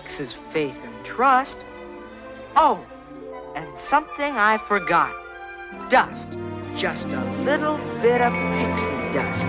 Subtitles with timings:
[0.00, 1.64] Takes is faith and trust.
[2.54, 2.84] Oh,
[3.54, 5.14] and something I forgot.
[5.88, 6.36] Dust.
[6.74, 9.48] Just a little bit of pixie dust.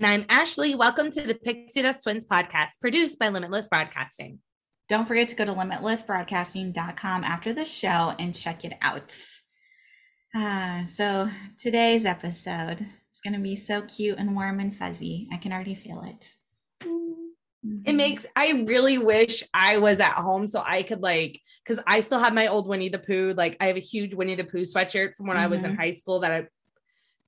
[0.00, 0.76] And I'm Ashley.
[0.76, 4.38] Welcome to the Pixie Dust Twins podcast, produced by Limitless Broadcasting.
[4.88, 9.12] Don't forget to go to limitlessbroadcasting.com after the show and check it out.
[10.36, 11.28] Ah, so
[11.58, 15.26] today's episode is going to be so cute and warm and fuzzy.
[15.32, 16.28] I can already feel it.
[17.84, 22.00] It makes, I really wish I was at home so I could, like, because I
[22.00, 23.34] still have my old Winnie the Pooh.
[23.36, 25.90] Like, I have a huge Winnie the Pooh sweatshirt from when I was in high
[25.90, 26.46] school that I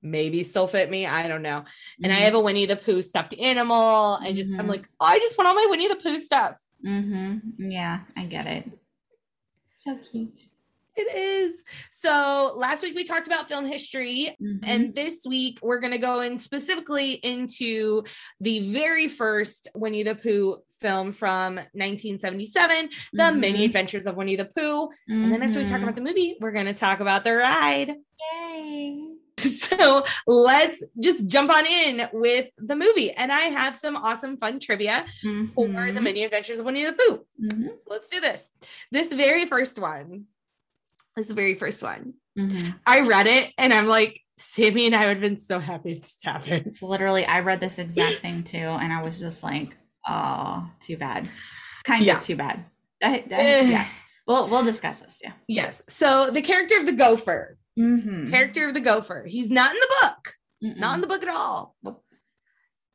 [0.01, 1.05] maybe still fit me.
[1.05, 1.63] I don't know.
[2.03, 4.15] And I have a Winnie the Pooh stuffed animal.
[4.15, 4.69] And just, I'm Mhm.
[4.69, 6.59] like, oh, I just want all my Winnie the Pooh stuff.
[6.85, 7.69] Mm-hmm.
[7.71, 8.69] Yeah, I get it.
[9.75, 10.47] So cute.
[10.95, 11.63] It is.
[11.89, 14.59] So last week we talked about film history, Mhm.
[14.63, 18.03] and this week we're going to go in specifically into
[18.41, 23.65] the very first Winnie the Pooh film from 1977, The Many Mhm.
[23.65, 24.89] Adventures of Winnie the Pooh.
[25.07, 25.83] And then after we talk Mhm.
[25.83, 27.95] about the movie, we're going to talk about the ride.
[28.33, 29.10] Yay.
[29.81, 33.11] So let's just jump on in with the movie.
[33.11, 36.03] And I have some awesome fun trivia for the Mhm.
[36.03, 37.25] Many Adventures of Winnie the Pooh.
[37.41, 37.69] Mhm.
[37.87, 38.49] Let's do this.
[38.91, 40.25] This very first one.
[41.15, 42.13] This very first one.
[42.37, 42.79] Mhm.
[42.85, 46.01] I read it and I'm like, Sammy and I would have been so happy if
[46.01, 46.67] this happened.
[46.67, 50.97] It's literally, I read this exact thing too, and I was just like, oh, too
[50.97, 51.29] bad.
[51.85, 52.17] Kind Yeah.
[52.17, 52.65] of too bad.
[53.01, 53.61] That, that- Eh.
[53.69, 53.87] yeah.
[54.27, 55.17] We'll, we'll discuss this.
[55.23, 55.33] Yeah.
[55.47, 55.81] Yes.
[55.87, 58.29] So the character of the gopher, Mm-hmm.
[58.31, 60.33] character of the gopher, he's not in the book,
[60.77, 61.75] not in the book at all.
[61.81, 62.03] Nope.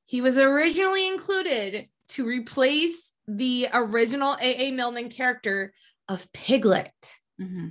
[0.04, 4.70] He was originally included to replace the original A.A.
[4.70, 5.72] Milne character
[6.08, 6.92] of Piglet.
[7.40, 7.68] mm-hmm.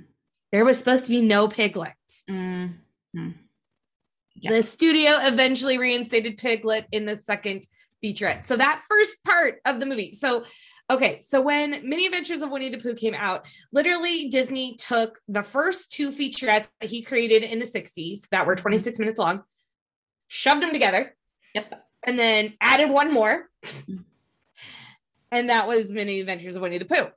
[0.52, 1.94] There was supposed to be no Piglet.
[2.30, 3.30] Mm-hmm.
[4.36, 4.50] Yeah.
[4.50, 7.62] The studio eventually reinstated Piglet in the second
[8.04, 8.44] featurette.
[8.44, 10.12] So that first part of the movie.
[10.12, 10.44] So
[10.90, 15.42] okay, so when Many Adventures of Winnie the Pooh came out, literally Disney took the
[15.42, 19.42] first two featurettes that he created in the 60s that were 26 minutes long,
[20.28, 21.16] shoved them together,
[21.54, 21.86] Yep.
[22.04, 23.50] and then added one more.
[23.64, 24.04] Mhm.
[25.32, 27.08] And that was Many Adventures of Winnie the Pooh.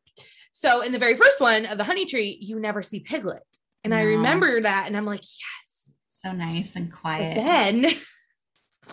[0.52, 3.44] So in the very first one of the Honey Tree, you never see Piglet.
[3.84, 5.92] And I remember that and I'm like, yes.
[6.08, 7.36] So nice and But quiet.
[7.36, 7.82] then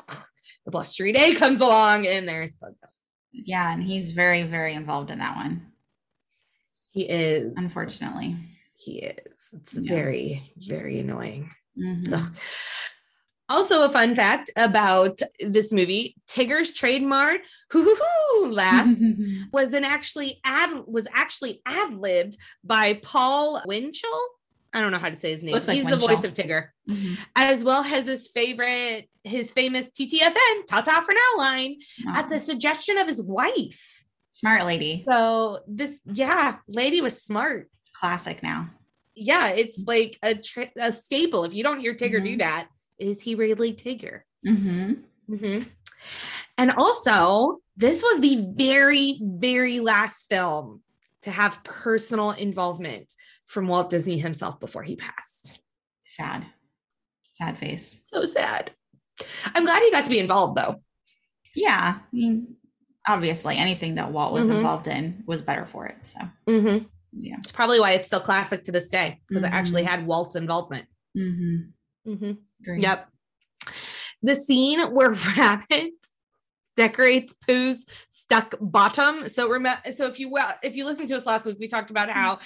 [0.65, 2.75] the blustery day comes along and there's Bug.
[3.45, 3.73] Yeah.
[3.73, 5.73] And he's very, very involved in that one,
[6.91, 7.53] He is.
[7.57, 8.37] unfortunately.
[8.79, 9.51] He is.
[9.53, 9.95] It's Yeah.
[9.95, 11.51] very, very annoying.
[11.79, 12.35] Mhm.
[13.49, 18.89] Also, a fun fact about this movie: Tigger's trademark "hoo hoo hoo" laugh
[19.53, 24.21] was an actually ad was actually ad libbed by Paul Winchell.
[24.73, 25.55] I don't know how to say his name.
[25.55, 27.17] Looks like He's the voice of Tigger, Mhm.
[27.35, 31.77] as well as his favorite, his famous TTFN "Ta-ta for now" line
[32.15, 34.05] at the suggestion of his wife.
[34.31, 35.03] Smart lady.
[35.09, 37.71] So this, yeah, lady was smart.
[37.79, 38.71] It's classic now.
[39.19, 41.45] yeah, it's like a tra- a staple.
[41.45, 42.41] If you don't hear Tigger do Mhm.
[42.41, 42.69] that,
[42.99, 44.21] is he really Tigger?
[44.47, 44.93] Mm-hmm.
[45.35, 45.61] hmm
[46.59, 50.83] And also, this was the very, very last film
[51.23, 53.13] to have personal involvement
[53.47, 55.59] from Walt Disney himself before he passed.
[56.01, 56.47] Sad.
[57.33, 58.03] Sad face.
[58.13, 58.73] So sad.
[59.55, 60.83] I'm glad he got to be involved though.
[61.55, 61.99] Yeah.
[62.01, 62.57] I mean,
[63.07, 64.57] obviously, anything that Walt was Mhm.
[64.57, 65.97] involved in was better for it.
[66.03, 66.87] So, Mm-hmm.
[67.13, 67.37] yeah.
[67.39, 69.87] It's probably why it's still classic to this day because it actually Mhm.
[69.87, 70.87] had Walt's involvement.
[71.17, 72.11] Mm-hmm.
[72.13, 72.81] Mm-hmm.
[72.81, 73.09] Yep.
[74.23, 75.93] The scene where Rabbit
[76.77, 79.29] decorates Pooh's stuck bottom.
[79.29, 81.91] So remember, so if you well, if you listened to us last week, we talked
[81.91, 82.39] about how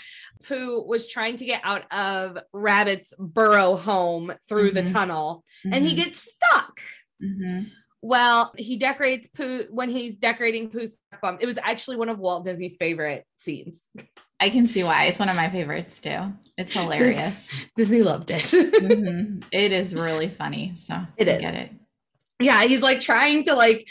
[0.45, 4.93] Pooh was trying to get out of Rabbit's burrow home through the Mhm.
[4.93, 5.97] tunnel, and he Mhm.
[5.97, 6.81] gets stuck.
[7.23, 7.65] Mm-hmm.
[8.03, 11.37] Well, he decorates Pooh when he's decorating Pooh's bum.
[11.41, 13.91] It was actually one of Walt Disney's favorite scenes.
[14.39, 15.05] I can see why.
[15.05, 16.33] It's one of my favorites too.
[16.57, 17.51] It's hilarious.
[17.77, 18.41] Disney loved it.
[18.41, 19.45] Mhm.
[19.53, 20.73] It is really funny.
[20.77, 21.41] So It I is.
[21.43, 21.71] Get it.
[22.41, 23.87] yeah he's like trying to like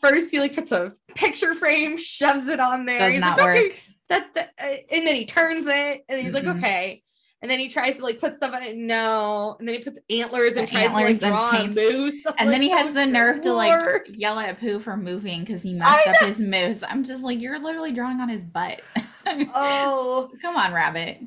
[0.00, 3.48] first he like puts a picture frame shoves it on there Does he's not like,
[3.58, 3.74] okay,
[4.08, 6.34] that, that uh, and then he turns it and he's Mhm.
[6.34, 7.02] like okay
[7.40, 9.98] and then he tries to like put stuff on it no and then he puts
[10.10, 12.70] antlers and The tries antlers to like draw a paints- moose I'm And then he
[12.70, 16.10] has "Oh, the nerve to like yell at Pooh for moving because he messed I
[16.10, 16.82] up his moose.
[16.82, 18.80] I'm just like, you're literally drawing on his butt.
[19.54, 21.20] oh Come on, Rabbit.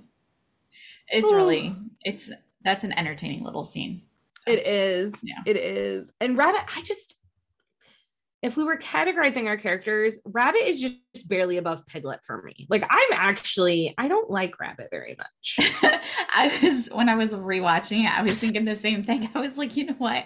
[1.07, 1.35] It's Ooh.
[1.35, 2.31] really, it's
[2.63, 4.01] that's an entertaining little scene.
[4.47, 5.41] it is Yeah.
[5.45, 7.19] it is and rabbit i just
[8.41, 12.83] if we were categorizing our characters rabbit is just barely above piglet for me like
[12.89, 15.59] i'm actually i don't like rabbit very much
[16.33, 19.29] I was when I was rewatching it, I was thinking the same thing.
[19.35, 20.25] I was like, you know what?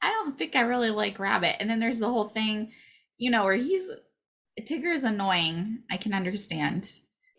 [0.00, 1.56] I don't think I really like Rabbit.
[1.60, 2.72] And then there's the whole thing,
[3.18, 3.88] you know, where he's
[4.60, 5.80] Tigger is annoying.
[5.90, 6.90] I can understand.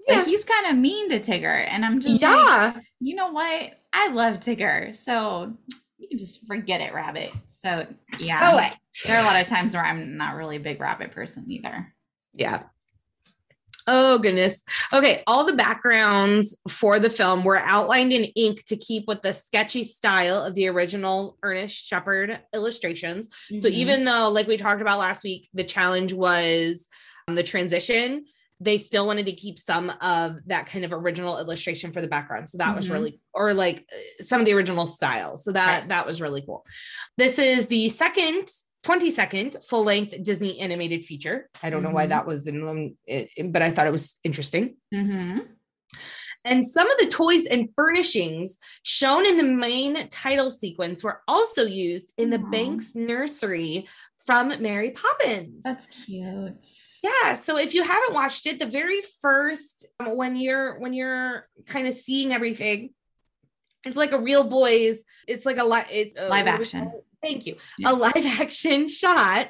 [0.07, 0.19] Yeah.
[0.19, 1.65] But he's kind of mean to Tigger.
[1.67, 2.73] And I'm just like, yeah
[3.03, 3.73] you know what?
[3.91, 4.95] I love Tigger.
[4.95, 5.53] So
[6.03, 7.31] you can just forget it, Rabbit.
[7.53, 7.87] So
[8.19, 8.53] yeah.
[8.53, 8.71] away
[9.07, 11.93] There are a lot of times where I'm not really a big rabbit person either.
[12.33, 12.63] Yeah.
[13.85, 14.63] Oh goodness.
[14.93, 19.33] Okay, all the backgrounds for the film were outlined in ink to keep with the
[19.33, 23.29] sketchy style of the original Ernest Shepard illustrations.
[23.49, 23.71] So Mhm.
[23.71, 26.87] even though like we talked about last week, the challenge was
[27.27, 28.25] um, the transition,
[28.63, 32.49] they still wanted to keep some of that kind of original illustration for the background.
[32.49, 32.93] So that was Mhm.
[32.93, 35.37] really or like uh, some of the original style.
[35.37, 35.89] So that Right.
[35.89, 36.65] that was really cool.
[37.17, 38.47] This is the second
[38.83, 41.49] 22nd full length Disney animated feature.
[41.61, 42.09] I don't know why Mhm.
[42.09, 42.97] that was in them,
[43.51, 44.75] but I thought it was interesting.
[44.93, 45.47] Mhm.
[46.45, 51.63] And some of the toys and furnishings shown in the main title sequence were also
[51.65, 52.39] used in the.
[52.39, 53.87] Banks nursery
[54.25, 55.61] from Mary Poppins.
[55.63, 56.65] That's cute.
[57.03, 61.47] yeah, so if you haven't watched it, the very first um, when you're when you're
[61.65, 62.91] kind of seeing everything,
[63.85, 65.03] it's like a real boys.
[65.27, 66.91] It's like a li- it, uh, Live what do we action.
[67.21, 67.55] Thank you.
[67.77, 67.91] Yeah.
[67.91, 69.49] A live action shot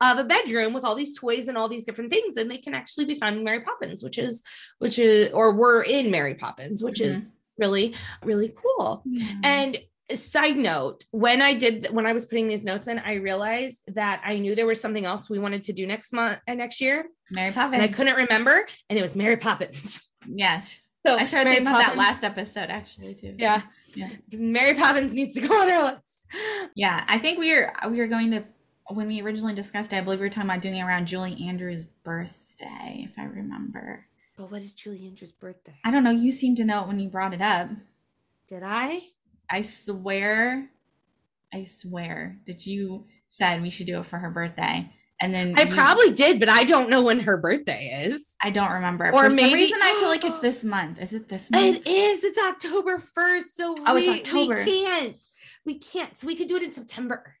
[0.00, 2.74] of a bedroom with all these toys and all these different things, and they can
[2.74, 4.42] actually be found in Mary Poppins, which is
[4.78, 7.06] which is or were in Mary Poppins, which Mhm.
[7.06, 9.02] is really really cool.
[9.06, 9.26] Yeah.
[9.42, 9.78] And
[10.14, 14.22] side note, when I did when I was putting these notes in, I realized that
[14.24, 17.06] I knew there was something else we wanted to do next month and next year,
[17.32, 17.74] Mary Poppins.
[17.74, 20.02] and I couldn't remember, and it was Mary Poppins.
[20.26, 20.70] Yes.
[21.06, 23.34] So I started Mary thinking about that last episode actually too.
[23.38, 23.62] Yeah.
[23.94, 24.08] Yeah.
[24.32, 26.26] Mary Poppins needs to go on our list.
[26.74, 27.04] Yeah.
[27.06, 28.44] I think we are we are going to
[28.88, 31.46] when we originally discussed it, I believe we were talking about doing it around Julie
[31.46, 34.06] Andrews' birthday, if I remember.
[34.36, 35.74] But what is Julie Andrews' birthday?
[35.84, 36.10] I don't know.
[36.10, 37.70] You seem to know it when you brought it up.
[38.48, 39.00] Did I?
[39.50, 40.68] I swear,
[41.52, 44.90] I swear that you said we should do it for her birthday.
[45.20, 48.34] And then I you- probably did, but I don't know when her birthday is.
[48.42, 49.06] I don't remember.
[49.12, 51.00] Or For some maybe- reason I feel like it's this month.
[51.00, 51.64] Is it this month?
[51.78, 52.24] It is.
[52.24, 53.42] It's October 1st.
[53.54, 54.64] So Oh, it's we, October.
[54.64, 55.16] we can't.
[55.64, 56.16] We can't.
[56.16, 57.36] So we could do it in September.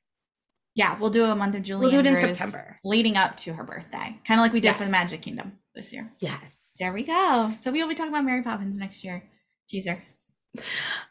[0.76, 1.82] Yeah, we'll do a month of Julie.
[1.82, 2.78] We'll do it in September.
[2.84, 5.92] leading up to her birthday, kind of like we did for the Magic Kingdom this
[5.92, 6.10] year.
[6.18, 6.74] Yes.
[6.80, 7.54] There we go.
[7.60, 9.22] So we will be talking about Mary Poppins next year.
[9.68, 10.02] Teaser.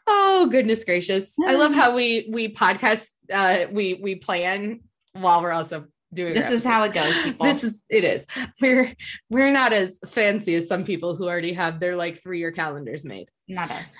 [0.06, 1.34] Oh goodness gracious!
[1.44, 3.10] I love how we we podcast.
[3.32, 4.80] Uh, we we plan
[5.12, 6.34] while we're also doing.
[6.34, 7.46] This is how it goes, people.
[7.46, 8.26] This is it is.
[8.60, 8.92] We're
[9.30, 13.04] we're not as fancy as some people who already have their like three year calendars
[13.04, 13.28] made.
[13.48, 13.92] not us.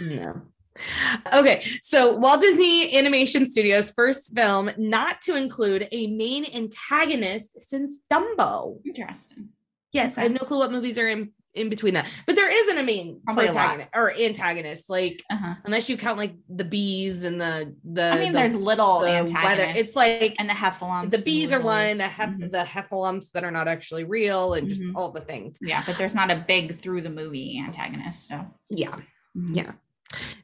[0.00, 0.42] No.
[1.32, 8.00] Okay, so Walt Disney Animation Studios' first film not to include a main antagonist since
[8.10, 8.78] Dumbo.
[8.86, 9.50] Interesting.
[9.92, 12.78] Yes, I have no clue what movies are in in between that, but there isn't
[12.78, 15.54] a main Probably protagonist or antagonist, like Uh-huh.
[15.64, 18.04] unless you count like the bees and the the.
[18.04, 19.44] I mean, the- there's little the antagonists.
[19.58, 19.72] weather.
[19.76, 21.10] It's like and the heffalumps.
[21.10, 22.52] the bees are one, the hef- Mhm.
[22.52, 24.92] the heffalumps that are not actually real, and just Mhm.
[24.94, 25.58] all the things.
[25.60, 28.28] Yeah, but there's not a big through the movie antagonist.
[28.28, 28.96] So Yeah.
[29.36, 29.56] Mhm.
[29.56, 29.72] Yeah.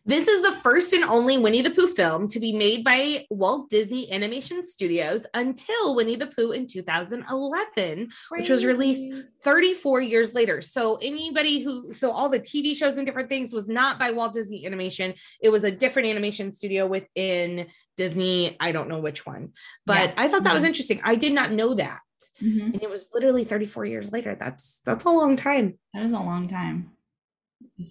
[0.05, 3.69] This is the first and only Winnie the Pooh film to be made by Walt
[3.69, 10.63] Disney Animation Studios until Winnie the Pooh in 2011, which was released 34 years later.
[10.63, 14.33] So anybody who so all the TV shows and different things was not by Walt
[14.33, 15.15] Disney Animation.
[15.41, 18.57] It was a different animation studio within Disney.
[18.61, 19.53] I don't know which one.
[19.85, 20.15] But Yeah.
[20.19, 21.01] I thought that was interesting.
[21.03, 22.01] I did not know that.
[22.41, 22.75] Mhm.
[22.75, 24.37] And it was literally 34 years later.
[24.37, 25.79] That's that's a long time.
[25.93, 26.93] That is a long time.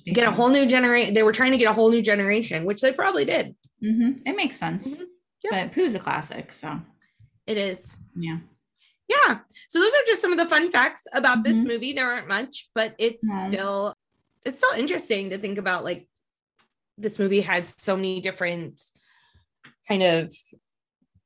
[0.06, 1.14] Get a whole new generation.
[1.14, 3.56] They were trying to get a whole new generation, which they probably did.
[3.82, 4.88] hmm It makes sense.
[5.02, 5.06] Mhm.
[5.44, 5.52] Yep.
[5.52, 6.80] But Pooh's a classic, so
[7.46, 7.94] It is.
[8.16, 8.40] yeah.
[9.08, 9.40] Yeah.
[9.70, 11.68] So those are just some of the fun facts about this Mhm.
[11.68, 11.94] movie.
[11.94, 13.48] There aren't much, but it's No.
[13.50, 13.96] still
[14.44, 16.08] it's still interesting to think about like
[16.98, 18.82] this movie had so many different
[19.88, 20.32] kind of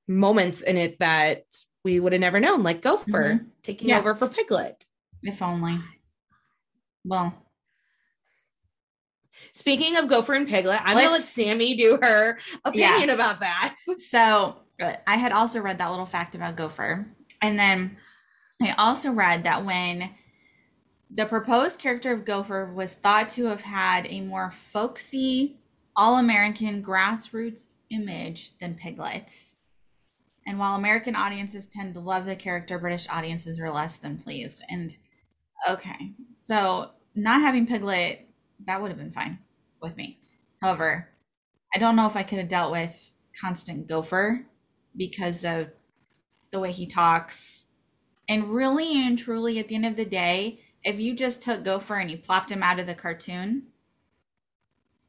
[0.08, 1.43] moments in it that
[1.84, 3.51] we would have never known, like Gopher Mhm.
[3.63, 4.00] taking Yeah.
[4.00, 4.86] over for Piglet.
[5.22, 5.79] If only.
[7.05, 7.49] Well,
[9.53, 13.75] Speaking of Gopher and Piglet, I'm gonna let Sammy do her opinion about that.
[13.98, 14.62] so
[15.05, 17.08] I had also read that little fact about Gopher.
[17.41, 17.98] And then
[18.62, 20.12] I also read that when
[21.10, 25.58] the proposed character of Gopher was thought to have had a more folksy,
[25.96, 29.34] all American grassroots image than Piglet.
[30.46, 34.63] And while American audiences tend to love the character, British audiences were less than pleased.
[34.69, 34.96] And
[35.69, 38.29] okay, so not having Piglet,
[38.66, 39.39] that would have been fine
[39.82, 40.20] with me.
[40.62, 41.10] However,
[41.74, 44.46] I don't know if I could have dealt with constant Gopher
[44.96, 45.70] because of
[46.51, 47.66] the way he talks.
[48.28, 51.96] And really and truly, at the end of the day, if you just took Gopher
[51.96, 53.68] and you plopped him out of the cartoon,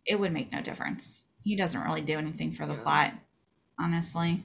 [0.06, 1.24] it would make no difference.
[1.42, 2.80] He doesn't really do anything for the Yeah.
[2.82, 3.14] plot,
[3.78, 4.44] honestly.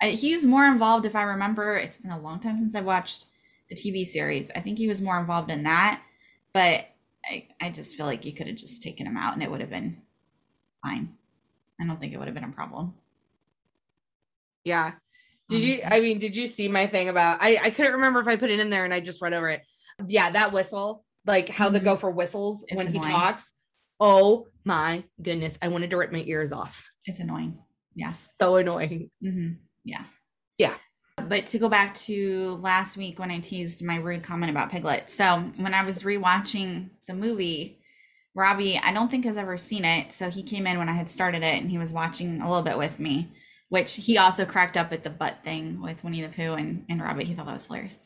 [0.00, 1.76] I, he's more involved, if I remember.
[1.76, 3.26] It's been a long time since I've watched
[3.68, 4.50] the TV series.
[4.52, 6.02] I think he was more involved in that,
[6.52, 6.86] but
[7.28, 9.60] I, I just feel like you could have just taken him out and it would
[9.60, 10.00] have been
[10.82, 11.16] fine.
[11.80, 12.94] I don't think it would have been a problem.
[14.64, 14.92] Yeah.
[15.48, 15.80] Did you?
[15.84, 17.38] I mean, did you see my thing about?
[17.40, 19.48] I I couldn't remember if I put it in there and I just read over
[19.48, 19.62] it.
[20.06, 21.84] Yeah, that whistle, like how the Mhm.
[21.84, 23.52] gopher whistles It's when he talks.
[23.98, 25.58] Oh my goodness!
[25.62, 26.90] I wanted to rip my ears off.
[27.06, 27.58] It's annoying.
[27.94, 28.08] Yeah.
[28.10, 29.10] so annoying.
[29.22, 29.52] hmm
[29.84, 30.04] Yeah.
[30.58, 30.74] Yeah.
[31.28, 35.10] But to go back to last week when I teased my rude comment about Piglet.
[35.10, 37.78] So when I was rewatching the movie,
[38.34, 40.12] Robbie, I don't think has ever seen it.
[40.12, 42.62] So he came in when I had started it and he was watching a little
[42.62, 43.32] bit with me,
[43.68, 47.02] which he also cracked up at the butt thing with Winnie the Pooh and, and
[47.02, 47.24] Robbie.
[47.24, 47.98] He thought that was hilarious.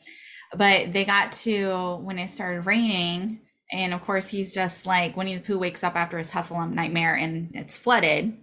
[0.55, 3.39] But they got to when it started raining.
[3.71, 7.15] And of course, he's just like Winnie the Pooh wakes up after his Hufflepuff nightmare
[7.15, 8.37] and it's flooded.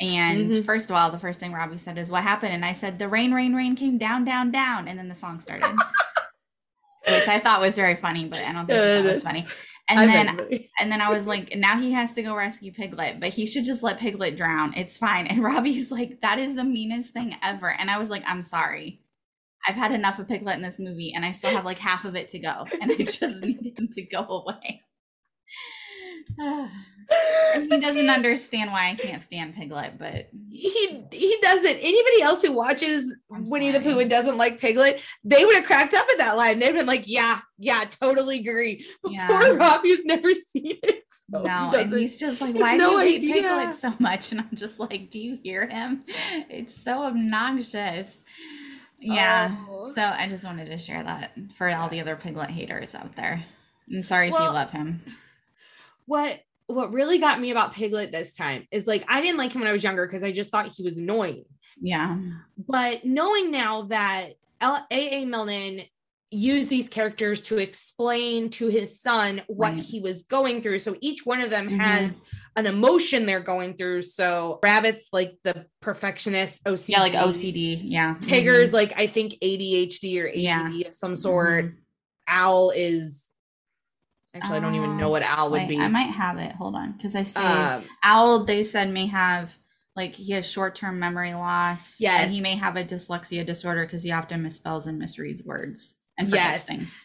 [0.00, 0.64] And Mhm.
[0.64, 2.52] first of all, the first thing Robbie said is, What happened?
[2.52, 4.86] And I said, The rain, rain, rain came down, down, down.
[4.88, 5.66] And then the song started,
[7.08, 9.46] which I thought was very funny, but I don't think Yeah, that it was funny.
[9.88, 13.18] And I then and then I was like, now he has to go rescue Piglet,
[13.20, 14.74] but he should just let Piglet drown.
[14.76, 15.26] It's fine.
[15.26, 17.70] And Robbie's like, that is the meanest thing ever.
[17.70, 19.02] And I was like, I'm sorry.
[19.66, 22.14] I've had enough of Piglet in this movie, and I still have like half of
[22.14, 22.66] it to go.
[22.80, 24.82] And I just need him to go away.
[27.54, 31.66] he doesn't understand why I can't stand Piglet, but he he doesn't.
[31.76, 35.64] Anybody else who watches I'm Winnie the Pooh and doesn't like Piglet, they would have
[35.64, 36.58] cracked up at that line.
[36.58, 39.28] They'd been like, "Yeah, yeah, totally agree." But Yeah.
[39.28, 41.04] poor Robbie's never seen it.
[41.30, 41.72] so he no.
[41.74, 43.32] And he's just like, he has why no do you hate idea.
[43.42, 44.32] Piglet so much?
[44.32, 46.04] And I'm just like, do you hear him?
[46.50, 48.22] It's so obnoxious.
[49.00, 49.56] Yeah.
[49.70, 49.92] Oh.
[49.94, 53.44] So I just wanted to share that for all the other Piglet haters out there.
[53.90, 55.02] I'm sorry if you love him.
[56.08, 59.60] What what really got me about Piglet this time is like I didn't like him
[59.62, 61.44] when I was younger because I just thought he was annoying.
[61.80, 62.18] Yeah.
[62.58, 65.24] But knowing now that L- A.A.
[65.24, 65.82] Milne
[66.30, 69.82] used these characters to explain to his son what Right.
[69.82, 70.80] he was going through.
[70.80, 71.78] So each one of them Mhm.
[71.78, 72.20] has
[72.54, 74.02] an emotion they're going through.
[74.02, 76.92] So Rabbit's like the perfectionist OCD.
[76.92, 77.80] Yeah, like OCD.
[77.82, 78.16] Yeah.
[78.20, 80.36] Tigger's like I think ADHD or ADD
[80.82, 80.88] Yeah.
[80.88, 81.64] of some sort.
[81.64, 81.74] Mhm.
[82.28, 83.24] Owl is
[84.34, 85.78] actually I don't even know Uh, what owl would Wait, be.
[85.78, 86.52] I might have it.
[86.52, 86.92] Hold on.
[86.92, 89.56] Because I say Um, Owl, they said, may have
[89.96, 91.96] like he has short term memory loss.
[91.98, 92.24] Yes.
[92.24, 96.28] And he may have a dyslexia disorder because he often misspells and misreads words and
[96.28, 96.64] forgets Yes.
[96.66, 96.96] things.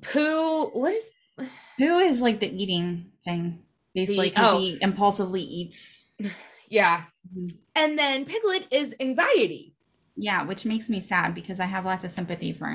[0.00, 1.10] Pooh, what is
[1.78, 3.62] Who is like the eating thing?
[3.94, 4.58] Basically, because oh.
[4.58, 6.04] he impulsively eats.
[6.68, 7.04] yeah.
[7.36, 7.56] Mhm.
[7.76, 9.74] And then Piglet is anxiety.
[10.16, 12.72] Yeah, which makes me sad because I have lots of sympathy for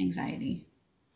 [0.00, 0.67] anxiety.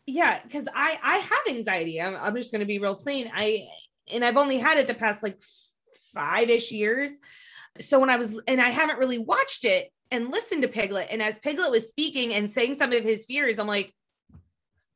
[0.05, 2.01] Yeah, because I I have anxiety.
[2.01, 3.31] I'm I'm just gonna be real plain.
[3.33, 3.67] I
[4.11, 5.41] and I've only had it the past like
[6.13, 7.19] five ish years.
[7.79, 11.21] So when I was and I haven't really watched it and listened to Piglet, and
[11.21, 13.93] as Piglet was speaking and saying some of his fears, I'm like,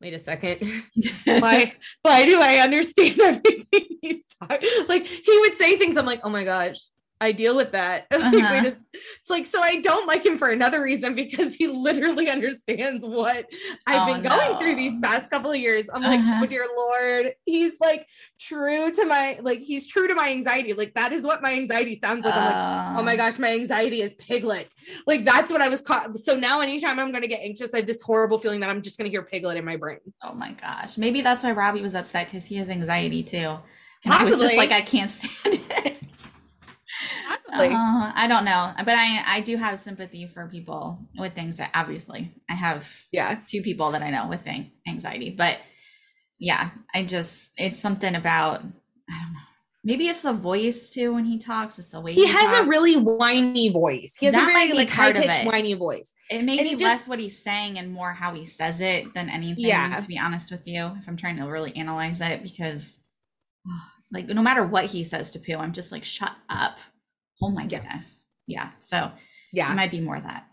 [0.02, 0.62] wait a second.
[1.26, 4.70] why why do I understand everything he's talking?
[4.90, 5.98] Like he would say things.
[5.98, 6.80] I'm like, oh my gosh,
[7.20, 8.06] I deal with that.
[8.18, 8.72] Uh-huh.
[8.94, 13.46] it's like so I don't like him for another reason because he literally understands what
[13.88, 14.58] I've Oh, been going no.
[14.60, 15.90] through these past couple of years.
[15.92, 16.42] I'm like, Uh-huh.
[16.44, 18.06] oh dear lord, he's like
[18.40, 20.74] true to my like he's true to my anxiety.
[20.74, 22.34] Like that is what my anxiety sounds like.
[22.36, 22.44] I'm
[22.94, 24.72] like, oh my gosh, my anxiety is piglet.
[25.06, 26.18] Like that's what I was caught.
[26.18, 28.98] So now anytime I'm gonna get anxious, I have this horrible feeling that I'm just
[28.98, 30.00] gonna hear piglet in my brain.
[30.24, 30.98] Oh my gosh.
[30.98, 33.58] Maybe that's why Robbie was upset because he has anxiety too.
[34.04, 35.97] And I was just like, I can't stand it.
[37.50, 37.76] Possibly.
[37.76, 38.74] Uh, I don't know.
[38.78, 43.40] But I I do have sympathy for people with things that obviously I have yeah.
[43.46, 45.30] two people that I know with an- anxiety.
[45.32, 45.58] But
[46.40, 48.62] yeah, I just it's something about
[49.10, 49.40] I don't know.
[49.84, 51.80] Maybe it's the voice too when he talks.
[51.80, 54.18] It's the way He has a really whiny voice.
[54.20, 56.12] He has That a very like high pitched whiny voice.
[56.30, 58.82] It may and be he just- less what he's saying and more how he says
[58.82, 59.98] it than anything, Yeah.
[59.98, 62.98] to be honest with you, if I'm trying to really analyze it, because
[64.12, 66.80] like no matter what he says to Pooh, I'm just like, shut up.
[67.42, 67.80] Oh my Yeah.
[67.80, 68.26] goodness.
[68.48, 68.72] Yeah.
[68.80, 69.12] So
[69.54, 70.48] yeah, it might be more of that.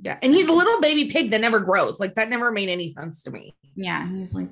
[0.00, 0.18] Yeah.
[0.22, 2.00] And he's a little baby pig that never grows.
[2.00, 3.54] Like that never made any sense to me.
[3.74, 4.08] Yeah.
[4.08, 4.48] He's like,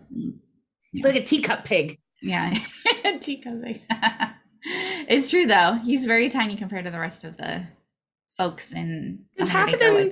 [0.92, 1.98] He's like a teacup pig.
[2.22, 2.54] yeah.
[3.20, 3.80] Chico big.
[4.62, 5.78] it's true though.
[5.84, 7.64] He's very tiny compared to the rest of the
[8.36, 10.10] folks in Because half of them-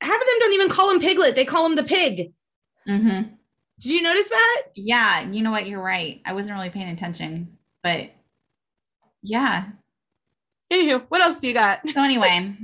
[0.00, 1.34] Half of them don't even call him piglet.
[1.34, 2.32] They call him the pig.
[2.86, 3.22] Mm-hmm.
[3.80, 4.62] Did you notice that?
[4.74, 5.66] Yeah, you know what?
[5.66, 6.20] You're right.
[6.26, 8.10] I wasn't really paying attention, but
[9.22, 9.64] yeah.
[10.74, 11.80] Anywho, what else do you got?
[11.88, 12.54] So anyway,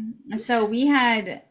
[0.44, 1.42] so we had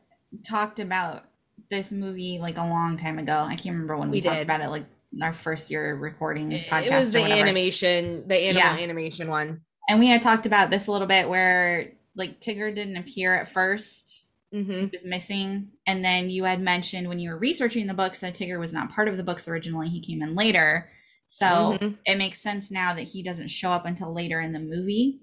[0.46, 1.26] talked about
[1.70, 3.40] this movie like a long time ago.
[3.40, 4.44] I can't remember when we, We talked did.
[4.44, 4.86] about it, like
[5.22, 6.86] our first year recording podcast.
[6.86, 8.84] It was the animation, the animal Yeah.
[8.84, 9.62] animation one.
[9.88, 13.48] and we had talked about this a little bit, where like Tigger didn't appear at
[13.48, 14.26] first.
[14.54, 14.88] Mm-hmm.
[14.92, 15.68] was missing.
[15.86, 18.92] And then you had mentioned when you were researching the books that Tigger was not
[18.92, 19.90] part of the books originally.
[19.90, 20.90] He came in later.
[21.28, 21.98] So Mhm.
[22.04, 25.20] it makes sense now that he doesn't show up until later in the movie.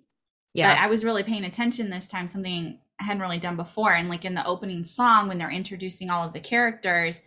[0.57, 0.77] But Yeah.
[0.81, 3.93] I was really paying attention this time, something I hadn't really done before.
[3.95, 7.23] And like in the opening song, when they're introducing all of the characters,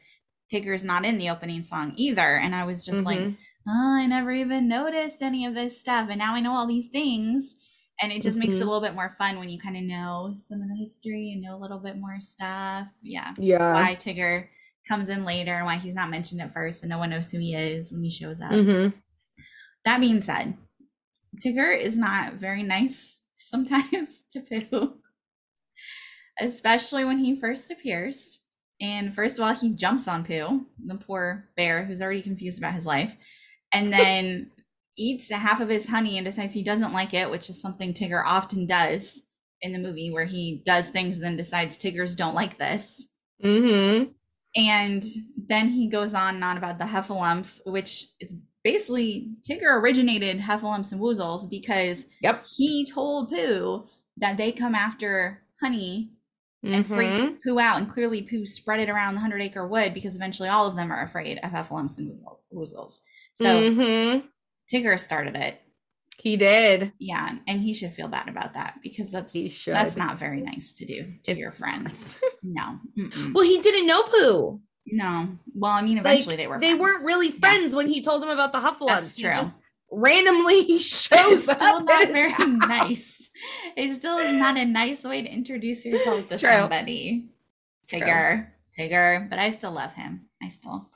[0.51, 2.35] Tigger's not in the opening song either.
[2.37, 3.37] And I was just like, Mhm.
[3.67, 6.07] oh, I never even noticed any of this stuff.
[6.09, 7.55] And now I know all these things.
[8.01, 8.65] And it just makes it a Mhm.
[8.67, 11.55] little bit more fun when you kind of know some of the history and know
[11.55, 12.87] a little bit more stuff.
[13.03, 13.33] Yeah.
[13.37, 13.73] yeah.
[13.75, 14.47] Why Tigger
[14.87, 17.37] comes in later and why he's not mentioned at first and no one knows who
[17.37, 18.51] he is when he shows up.
[18.51, 18.97] Mm-hmm.
[19.85, 20.57] That being said,
[21.45, 24.95] Tigger is not very nice sometimes to Pooh,
[26.39, 28.39] especially when he first appears.
[28.81, 32.75] And first of all, he jumps on Pooh, the poor bear who's already confused about
[32.75, 33.15] his life,
[33.73, 34.51] and then
[34.97, 37.93] eats a half of his honey and decides he doesn't like it, which is something
[37.93, 39.23] Tigger often does
[39.61, 43.07] in the movie, where he does things and then decides Tiggers don't like this.
[43.43, 44.11] Mm-hmm.
[44.55, 45.03] And
[45.37, 50.91] then he goes on and on about the Heffalumps, which is basically Tigger originated Heffalumps
[50.91, 52.45] and Woozles because Yep.
[52.57, 56.11] he told Pooh that they come after honey
[56.63, 56.87] and Mhm.
[56.87, 57.77] freaked Pooh out.
[57.77, 60.91] And clearly, Pooh spread it around the Hundred Acre Wood because eventually all of them
[60.91, 62.99] are afraid of Heffalumps and Woozle- Woozles.
[63.35, 64.27] So Mhm.
[64.71, 65.61] Tigger started it.
[66.21, 66.91] he did.
[66.99, 69.31] Yeah, and he should feel bad about that because that's
[69.65, 72.19] that's not very nice to do to It's your friends.
[72.43, 73.33] No, mm-mm.
[73.33, 74.61] Well, he didn't know Pooh.
[74.87, 75.37] No.
[75.53, 76.59] Well, I mean, Like, eventually they were.
[76.59, 76.81] They friends.
[76.81, 78.87] weren't really friends when he told him about the Hufflepuffs.
[78.87, 79.33] That's He true.
[79.33, 79.55] just
[79.91, 81.85] randomly It's shows still up.
[81.85, 82.33] not very
[82.67, 83.29] nice.
[83.77, 86.49] It still is not a nice way to introduce yourself to True.
[86.49, 87.29] somebody.
[87.87, 90.25] Tigger, Tigger, but I still love him.
[90.43, 90.89] I still,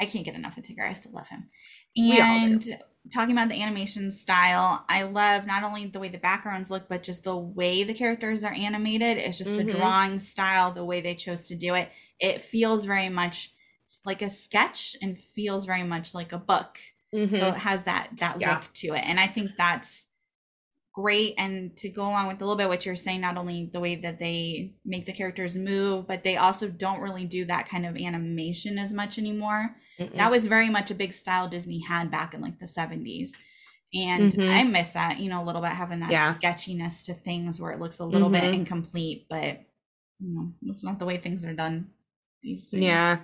[0.00, 0.88] I can't get enough of Tigger.
[0.88, 1.48] I still love him.
[1.96, 2.46] We all do.
[2.46, 2.78] And
[3.12, 7.02] talking about the animation style, I love not only the way the backgrounds look, but
[7.02, 9.18] just the way the characters are animated.
[9.18, 9.70] It's just the Mhm.
[9.70, 11.90] drawing style, the way they chose to do it.
[12.18, 13.52] It feels very much
[14.06, 16.78] like a sketch and feels very much like a book
[17.14, 17.36] Mhm.
[17.36, 18.54] so it has that that Yeah.
[18.54, 20.08] look to it and i think that's
[20.94, 23.80] great and to go along with a little bit what you're saying not only the
[23.80, 27.84] way that they make the characters move but they also don't really do that kind
[27.84, 30.16] of animation as much anymore Mm-mm.
[30.16, 33.32] that was very much a big style disney had back in like the 70s
[33.94, 34.50] and Mhm.
[34.50, 36.32] i miss that you know a little bit having that Yeah.
[36.32, 38.54] sketchiness to things where it looks a little bit Mhm.
[38.54, 39.60] incomplete but
[40.20, 41.90] you know that's not the way things are done
[42.42, 43.18] these days yeah.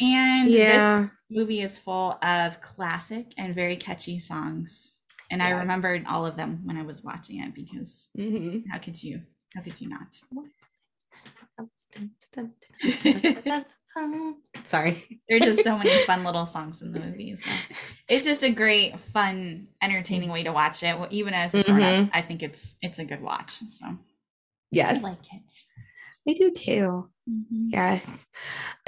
[0.00, 1.02] and Yeah.
[1.02, 4.92] this movie is full of classic and very catchy songs.
[5.30, 8.68] And I remembered all of them when I was watching it because Mm-hmm.
[8.70, 9.22] how could you?
[9.54, 10.14] How could you not?
[14.64, 15.20] Sorry.
[15.28, 17.36] There are just so many fun little songs in the movie.
[17.36, 17.50] So
[18.08, 20.98] it's just a great, fun, entertaining way to watch it.
[20.98, 23.52] Well, Even as a grown up, I think it's it's a good watch.
[23.68, 23.98] So
[24.70, 24.98] yes.
[24.98, 25.52] I like it.
[26.28, 27.10] I do too.
[27.28, 27.68] Mhm.
[27.70, 28.26] Yes.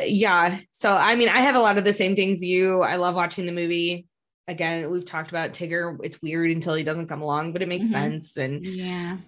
[0.03, 0.59] Yeah.
[0.71, 2.83] So, I mean, I have a lot of the same things you.
[2.83, 4.07] I love watching the movie.
[4.49, 5.99] Again, we've talked about Tigger.
[6.03, 7.93] It's weird until he doesn't come along, but it makes Mhm.
[7.93, 8.37] sense.
[8.37, 9.19] And Yeah.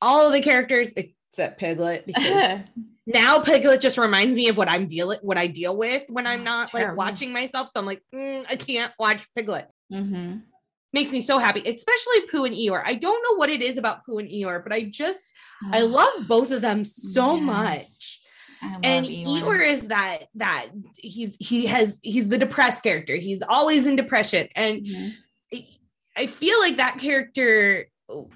[0.00, 0.92] all of the characters
[1.30, 2.60] except Piglet, because
[3.06, 6.44] now Piglet just reminds me of what I'm dealing, what I deal with when I'm
[6.44, 7.68] not like watching myself.
[7.72, 9.68] So I'm like, "Mm, I can't watch Piglet.
[9.92, 10.38] mm-hmm.
[10.94, 12.82] Makes me so happy, especially Pooh and Eeyore.
[12.84, 15.32] I don't know what it is about Pooh and Eeyore, but I just
[15.70, 17.44] I love both of them so Yes.
[17.44, 18.20] much.
[18.82, 19.42] And Eeyore.
[19.42, 23.16] Eeyore is that that he's he has he's the depressed character.
[23.16, 25.12] He's always in depression, and Mhm.
[25.52, 25.66] I-
[26.16, 27.86] I feel like that character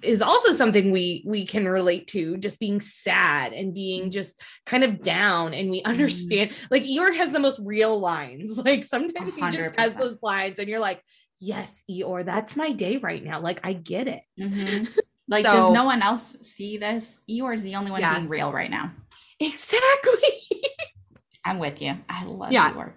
[0.03, 4.85] is also something we we can relate to just being sad and being just kind
[4.85, 9.49] of down and we understand like Eeyore has the most real lines like sometimes he
[9.51, 11.03] just has those lines and you're like
[11.41, 14.89] yes Eeyore that's my day right now like I get it Mhm.
[15.29, 17.15] Like, So- does no one else see this?
[17.31, 18.17] Eeyore is the only one Yeah.
[18.17, 18.93] being real right now.
[19.41, 20.29] exactly
[21.45, 21.97] I'm with you.
[22.09, 22.73] I love Yeah.
[22.73, 22.93] Eeyore.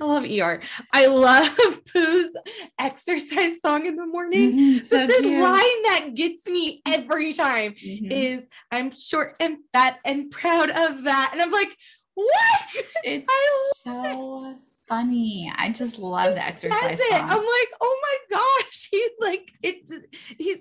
[0.00, 1.56] I love Eeyore I love
[1.92, 2.36] Pooh's
[2.78, 5.42] exercise song in the morning Mhm, so but the cute.
[5.42, 8.10] line that gets me every time Mhm.
[8.12, 11.30] is I'm short and fat and proud of that.
[11.32, 11.76] And I'm like,
[12.14, 12.28] what?
[13.04, 14.56] It's I so
[14.88, 15.52] funny.
[15.56, 17.10] I just love the exercise it.
[17.10, 17.28] song.
[17.28, 18.88] I'm like, oh my gosh.
[18.90, 19.90] He's like, it
[20.38, 20.58] he's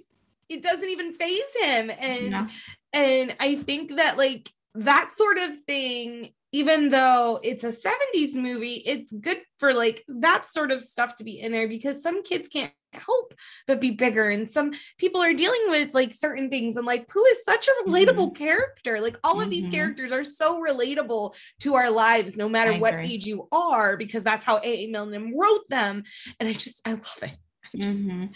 [0.50, 1.92] it doesn't even phase him.
[1.98, 2.48] And No.
[2.94, 8.84] and I think that like that sort of thing, even though it's a 70s movie,
[8.86, 12.50] it's good for like that sort of stuff to be in there because some kids
[12.50, 13.34] can't help
[13.68, 17.24] but be bigger and some people are dealing with like certain things and like Pooh
[17.24, 19.72] is such a relatable character like all of these Mhm.
[19.72, 23.14] characters are so relatable to our lives no matter I what agree.
[23.14, 24.88] age you are because that's how A.A.
[24.88, 26.04] Milne wrote them
[26.38, 27.32] and I just I love it
[27.74, 28.34] I just, Mhm.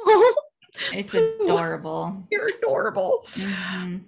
[0.00, 0.34] oh,
[0.92, 2.26] It's adorable.
[2.30, 4.04] you're adorable Mhm.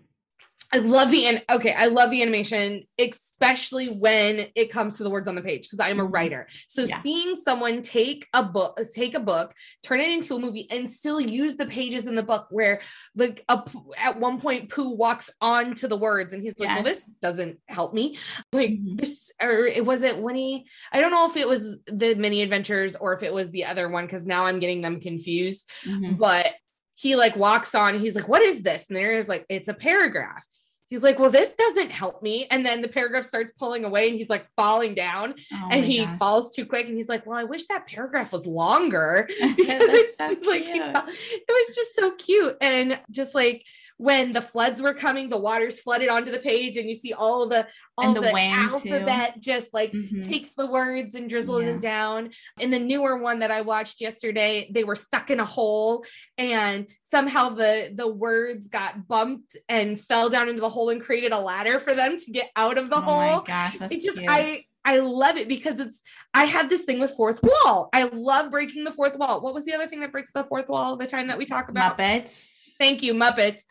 [0.70, 5.08] I love the and okay, I love the animation, especially when it comes to the
[5.08, 6.12] words on the page because I am a Mhm.
[6.12, 6.46] writer.
[6.68, 7.00] So Yeah.
[7.00, 11.20] seeing someone take a book, take a book, turn it into a movie, and still
[11.22, 12.82] use the pages in the book where
[13.16, 13.62] like a,
[13.96, 17.60] at one point Pooh walks on to the words and he's like, "Well, this doesn't
[17.68, 18.18] help me."
[18.52, 18.98] Like Mhm.
[18.98, 20.66] this, or it wasn't when he.
[20.92, 23.88] I don't know if it was the mini adventures or if it was the other
[23.88, 26.18] one because now I'm getting them confused Mhm.
[26.18, 26.52] but
[26.94, 30.44] he like walks on he's like what is this and there's like it's a paragraph
[30.88, 32.46] he's like well this doesn't help me.
[32.50, 36.04] And then the paragraph starts pulling away and he's like falling down Oh and he
[36.04, 36.18] gosh.
[36.18, 39.28] falls too quick and he's like well i wish that paragraph was longer.
[39.56, 42.56] Because it's so like fell- it was just so cute.
[42.60, 43.64] And just like
[43.98, 47.46] when the floods were coming the waters flooded onto the page and you see all
[47.46, 48.92] the all And the the, wind, too.
[48.94, 50.22] alphabet just like Mhm.
[50.26, 51.70] takes the words and drizzles Yeah.
[51.70, 52.30] it down.
[52.60, 56.04] In the newer one that I watched yesterday, they were stuck in a hole
[56.38, 61.32] and somehow the the words got bumped and fell down into the hole and created
[61.32, 63.16] a ladder for them to get out of the oh hole.
[63.38, 64.30] my gosh, that's It just cute.
[64.30, 66.00] I I love it because it's
[66.32, 67.88] I have this thing with fourth wall.
[67.92, 69.40] I love breaking the fourth wall.
[69.40, 71.68] What was the other thing that breaks the fourth wall the time that we talk
[71.68, 71.98] about?
[71.98, 72.54] Muppets.
[72.78, 73.62] Thank you, Muppets.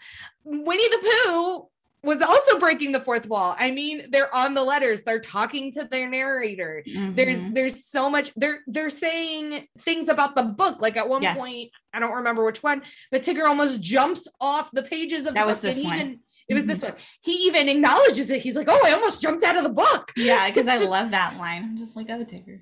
[0.44, 1.68] Winnie the Pooh
[2.04, 3.56] was also breaking the fourth wall.
[3.60, 6.84] I mean, they're on the letters, they're talking to their narrator.
[6.86, 7.54] There's Mhm.
[7.56, 10.80] there's so much they're they're saying things about the book.
[10.82, 11.38] Like at one Yes.
[11.38, 15.42] point, I don't remember which one, but Tigger almost jumps off the pages of That
[15.42, 15.64] the was book.
[15.64, 15.96] this and one.
[15.96, 16.96] Even, it was this one.
[17.22, 18.42] He even acknowledges it.
[18.42, 21.36] He's like, "Oh, I almost jumped out of the book." yeah, because I love that
[21.38, 21.64] line.
[21.64, 22.62] I'm just like, oh, Tigger.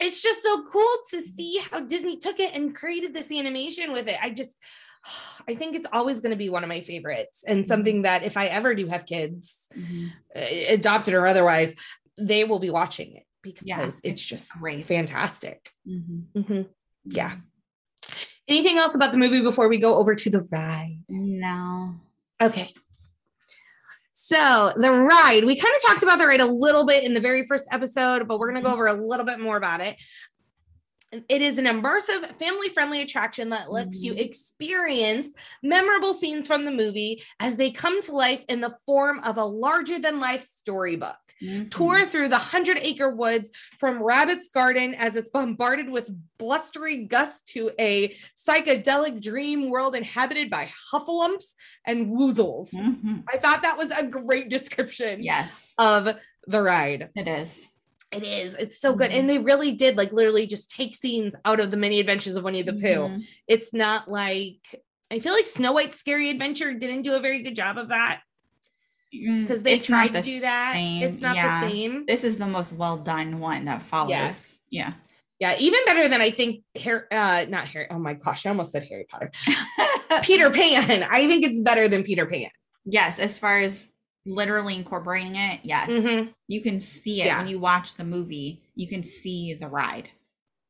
[0.00, 4.08] it's just so cool to see how Disney took it and created this animation with
[4.08, 4.16] it.
[4.22, 4.60] I just,
[5.48, 8.36] I think it's always going to be one of my favorites and something that if
[8.36, 10.08] I ever do have kids, Mhm.
[10.36, 11.74] uh, adopted or otherwise,
[12.18, 14.86] they will be watching it because Yeah, it's, it's just Great.
[14.86, 15.70] fantastic.
[15.86, 16.24] Mhm.
[16.36, 16.68] Mhm.
[17.04, 17.34] Yeah.
[18.48, 21.02] Anything else about the movie before we go over to the ride?
[21.08, 21.94] No.
[22.40, 22.72] Okay.
[24.12, 27.20] So the ride, we kind of talked about the ride a little bit in the
[27.20, 29.96] very first episode, but we're going to go over a little bit more about it.
[31.28, 34.20] It is an immersive, family friendly attraction that lets you Mhm.
[34.20, 39.36] experience memorable scenes from the movie as they come to life in the form of
[39.36, 41.16] a larger than life storybook.
[41.42, 41.70] Mhm.
[41.70, 47.52] Tour through the Hundred Acre Woods from Rabbit's Garden as it's bombarded with blustery gusts
[47.52, 51.54] to a psychedelic dream world inhabited by Heffalumps
[51.86, 52.72] and Woozles.
[52.72, 53.24] Mhm.
[53.32, 57.10] I thought that was a great description Yes, of the ride.
[57.16, 57.68] it is.
[58.14, 58.54] It is.
[58.54, 59.10] It's so good.
[59.10, 59.18] Mhm.
[59.20, 62.44] And they really did like literally just take scenes out of the many adventures of
[62.44, 63.08] Winnie the Pooh.
[63.08, 63.26] Mhm.
[63.48, 64.58] It's not like
[65.10, 68.20] I feel like Snow White's Scary Adventure didn't do a very good job of that
[69.12, 70.72] because they Mm, It's not tried to do that.
[70.74, 71.02] same.
[71.02, 71.60] It's not Yeah.
[71.60, 72.04] the same.
[72.06, 74.10] This is the most well done one that follows.
[74.10, 74.58] Yes.
[74.70, 74.94] Yeah.
[75.40, 77.86] Yeah, even better than I think Harry, uh, not Harry.
[77.90, 79.30] Oh my gosh, I almost said Harry Potter.
[80.22, 81.02] Peter Pan.
[81.10, 82.50] I think it's better than Peter Pan.
[82.84, 83.88] Yes, as far as
[84.26, 85.90] literally incorporating it, yes.
[85.90, 86.32] Mhm.
[86.48, 87.38] You can see it Yeah.
[87.38, 88.62] when you watch the movie.
[88.74, 90.10] You can see the ride.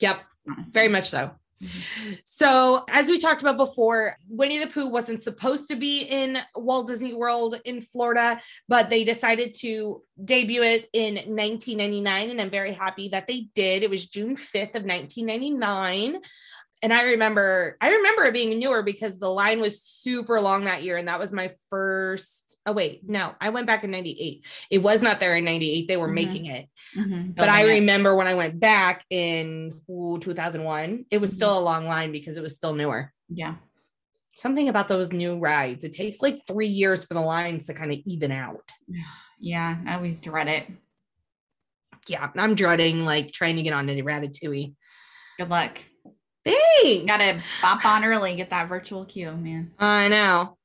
[0.01, 0.21] Yep.
[0.51, 0.73] Honestly.
[0.73, 1.31] Very much so.
[1.63, 2.13] Mm-hmm.
[2.25, 6.89] So, as we talked about before, Winnie the Pooh wasn't supposed to be in Walt
[6.89, 12.31] Disney World in Florida, but they decided to debut it in 1999.
[12.31, 13.83] And I'm very happy that they did.
[13.83, 16.21] It was June 5th of 1999.
[16.83, 20.83] And I remember, I remember it being newer because the line was super long that
[20.83, 20.99] year.
[20.99, 22.44] And that was my first.
[22.67, 24.45] Oh, wait, no, I went back in 98.
[24.71, 25.87] It was not there in 98.
[25.87, 26.15] They were Mhm.
[26.15, 27.35] making it Mhm.
[27.37, 31.35] but I remember when I went back in ooh, 2001, it was Mhm.
[31.37, 33.13] still a long line because it was still newer.
[33.29, 33.57] Yeah.
[34.35, 37.93] Something about those new rides, it takes like three years for the lines to kind
[37.93, 38.69] of even out.
[39.41, 39.77] Yeah.
[39.87, 40.67] I always dread it.
[42.09, 44.75] Yeah, I'm dreading like trying to get on to Ratatouille.
[45.39, 45.79] Good luck.
[46.45, 47.07] Thanks.
[47.07, 49.73] Gotta bop on early, get that virtual queue, man.
[49.79, 50.57] I know.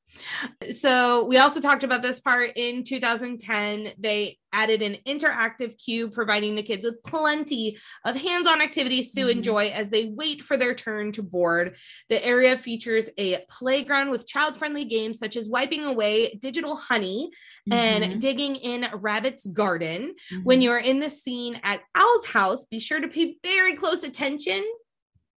[0.70, 3.92] So we also talked about this part in 2010.
[3.98, 9.30] They added an interactive queue, providing the kids with plenty of hands-on activities to Mhm.
[9.30, 11.76] enjoy as they wait for their turn to board.
[12.08, 17.30] The area features a playground with child-friendly games such as wiping away digital honey
[17.70, 18.20] and Mhm.
[18.20, 20.14] digging in Rabbit's garden.
[20.42, 20.62] When Mhm.
[20.64, 24.64] you're in the scene at Owl's house, be sure to pay very close attention.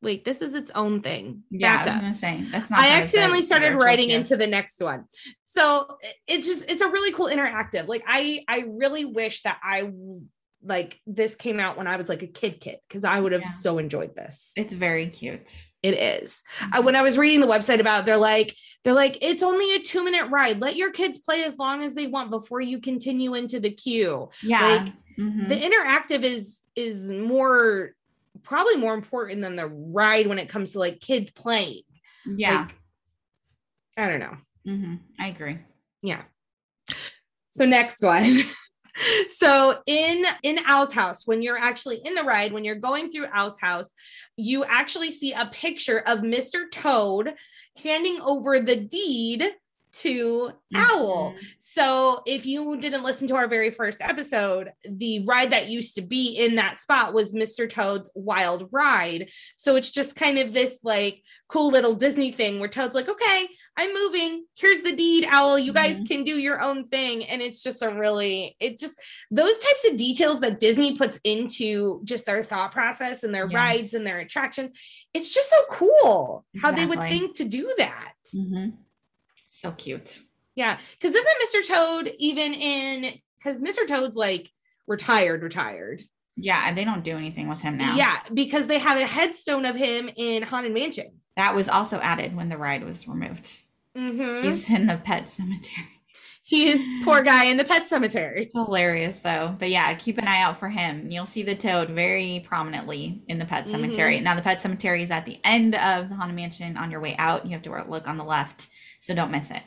[0.04, 1.44] Wait, this is its own thing.
[1.50, 2.02] yeah, Back I was up.
[2.02, 2.80] gonna say that's not.
[2.80, 5.06] I accidentally started writing into the next one.
[5.46, 7.88] So it's just it's a really cool interactive.
[7.88, 9.90] Like I I really wish that I
[10.66, 13.42] like this came out when I was like a kid kid because I would have
[13.42, 13.48] Yeah.
[13.50, 14.54] so enjoyed this.
[14.56, 15.50] It's very cute.
[15.82, 16.42] It is.
[16.74, 19.76] Uh, when I was reading the website about it, they're like they're like it's only
[19.76, 20.62] a 2 minute ride.
[20.62, 24.30] Let your kids play as long as they want before you continue into the queue.
[24.42, 24.66] Yeah.
[24.84, 25.48] Like, Mhm.
[25.48, 27.92] The interactive is is more
[28.42, 31.84] probably more important than the ride when it comes to like kids playing.
[32.26, 32.62] yeah.
[32.62, 32.76] Like,
[33.96, 34.38] I don't know.
[34.66, 35.60] hmm I agree.
[36.02, 36.24] Yeah.
[37.50, 38.42] So next one.
[39.28, 43.28] so in in Owl's house, when you're actually in the ride, when you're going through
[43.32, 43.92] Owl's house,
[44.36, 46.70] you actually see a picture of Mr.
[46.72, 47.34] Toad
[47.84, 49.46] handing over the deed
[49.94, 51.34] to Owl.
[51.34, 51.40] Mhm.
[51.60, 56.02] So if you didn't listen to our very first episode, the ride that used to
[56.02, 57.70] be in that spot was Mr.
[57.70, 59.30] Toad's Wild Ride.
[59.56, 63.48] So it's just kind of this like cool little Disney thing where Toad's like, okay,
[63.78, 64.46] I'm moving.
[64.58, 65.60] Here's the deed, Owl.
[65.60, 67.26] You guys can do your own thing.
[67.26, 72.02] And it's just a really, it just those types of details that Disney puts into
[72.04, 73.54] just their thought process and their Yes.
[73.54, 74.76] rides and their attractions.
[75.14, 78.14] It's just so cool how they would think to do that.
[78.36, 78.74] Mhm.
[79.64, 80.20] So cute.
[80.56, 81.68] Yeah, because isn't Mr.
[81.68, 83.14] Toad even in?
[83.38, 83.88] Because Mr.
[83.88, 84.52] Toad's like
[84.88, 86.04] retired, retired.
[86.36, 87.96] Yeah, and they don't do anything with him now.
[87.96, 91.22] Yeah, because they have a headstone of him in Haunted Mansion.
[91.38, 93.50] That was also added when the ride was removed.
[93.96, 94.44] Mm-hmm.
[94.44, 95.93] He's in the pet cemetery.
[96.46, 98.44] He is poor guy in the pet cemetery.
[98.44, 99.56] It's hilarious though.
[99.58, 101.10] But yeah, keep an eye out for him.
[101.10, 104.16] You'll see the toad very prominently in the pet cemetery.
[104.16, 104.24] Mm-hmm.
[104.26, 107.16] Now the pet cemetery is at the end of the Haunted Mansion on your way
[107.18, 107.46] out.
[107.46, 108.68] You have to look on the left.
[109.00, 109.64] So don't miss it.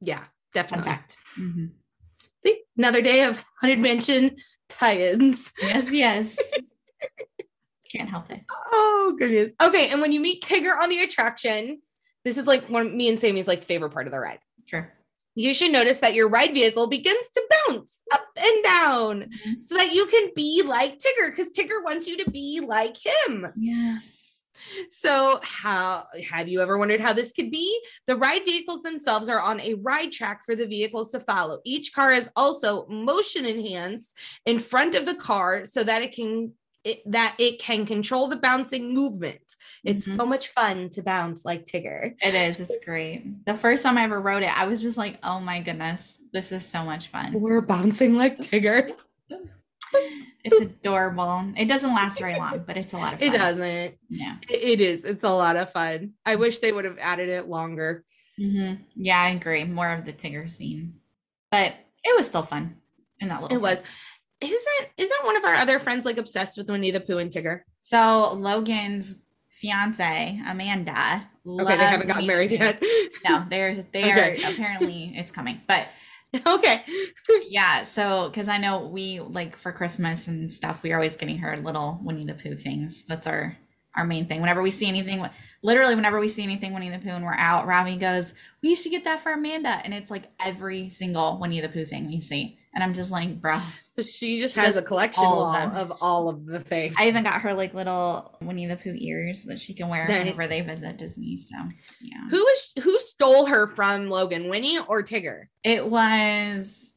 [0.00, 0.84] Yeah, Fun definitely.
[0.90, 1.16] fact.
[1.38, 1.70] Mhm.
[2.40, 4.36] See, another day of Haunted Mansion
[4.68, 5.52] tie-ins.
[5.62, 6.36] Yes, yes.
[7.92, 8.40] Can't help it.
[8.72, 9.52] Oh goodness.
[9.60, 11.82] Okay, and when you meet Tigger on the attraction,
[12.24, 14.38] this is like one of me and Sammy's like favorite part of the ride.
[14.64, 14.92] Sure.
[15.34, 19.62] You should notice that your ride vehicle begins to bounce up and down Mhm.
[19.62, 23.46] so that you can be like Tigger because Tigger wants you to be like him.
[23.56, 24.16] Yes.
[24.90, 27.80] So, how have you ever wondered how this could be?
[28.06, 31.60] The ride vehicles themselves are on a ride track for the vehicles to follow.
[31.64, 36.52] Each car is also motion enhanced in front of the car so that it can
[36.84, 39.40] it, that it can control the bouncing movement.
[39.84, 40.16] It's Mhm.
[40.16, 42.14] so much fun to bounce like Tigger.
[42.22, 42.58] It is.
[42.60, 43.44] It's great.
[43.46, 46.52] The first time I ever wrote it, I was just like, oh my goodness, this
[46.52, 47.32] is so much fun.
[47.34, 48.94] We're bouncing like Tigger.
[50.42, 51.52] It's adorable.
[51.56, 53.28] It doesn't last very long, but it's a lot of fun.
[53.28, 53.94] It doesn't.
[54.08, 54.36] Yeah.
[54.48, 55.04] It- is.
[55.04, 56.12] It's a lot of fun.
[56.24, 58.04] I wish they would have added it longer.
[58.38, 59.64] hmm Yeah, I agree.
[59.64, 60.94] More of the Tigger scene,
[61.50, 62.76] but it was still fun
[63.20, 63.54] in that little.
[63.56, 63.82] It was.
[64.40, 67.60] Isn't isn't one of our other friends like obsessed with Winnie the Pooh and Tigger?
[67.80, 69.16] So Logan's
[69.48, 71.28] fiance Amanda.
[71.46, 72.82] Okay, they haven't gotten married yet.
[73.28, 74.42] No, they're they Okay.
[74.42, 75.88] are apparently it's coming, but
[76.46, 76.84] okay.
[77.48, 77.82] yeah.
[77.82, 82.00] So because I know we like for Christmas and stuff, we're always getting her little
[82.02, 83.04] Winnie the Pooh things.
[83.06, 83.58] That's our
[83.96, 84.40] our main thing.
[84.40, 85.26] Whenever we see anything,
[85.62, 88.92] literally whenever we see anything Winnie the Pooh and we're out, Robbie goes, "We should
[88.92, 92.58] get that for Amanda," and it's like every single Winnie the Pooh thing we see,
[92.74, 93.60] and I'm just like, bro.
[93.92, 95.76] So she just She has a collection all of them.
[95.76, 96.94] of all of the things.
[96.96, 100.18] I even got her like little Winnie the Pooh ears that she can wear Nice.
[100.20, 101.36] whenever they visit Disney.
[101.36, 101.56] So
[102.00, 102.28] yeah.
[102.30, 105.46] Who is who stole her from Logan, Winnie or Tigger?
[105.64, 106.94] It was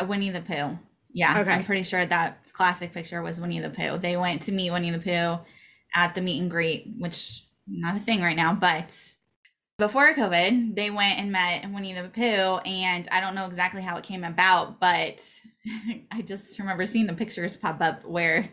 [0.00, 0.78] uh, Winnie the Pooh.
[1.12, 1.52] Yeah, Okay.
[1.52, 3.98] I'm pretty sure that classic picture was Winnie the Pooh.
[3.98, 5.38] They went to meet Winnie the Pooh
[5.94, 8.96] at the meet and greet, which not a thing right now, but
[9.78, 13.96] before COVID, they went and met Winnie the Pooh, and I don't know exactly how
[13.98, 15.22] it came about, but
[16.10, 18.48] I just remember seeing the pictures pop up where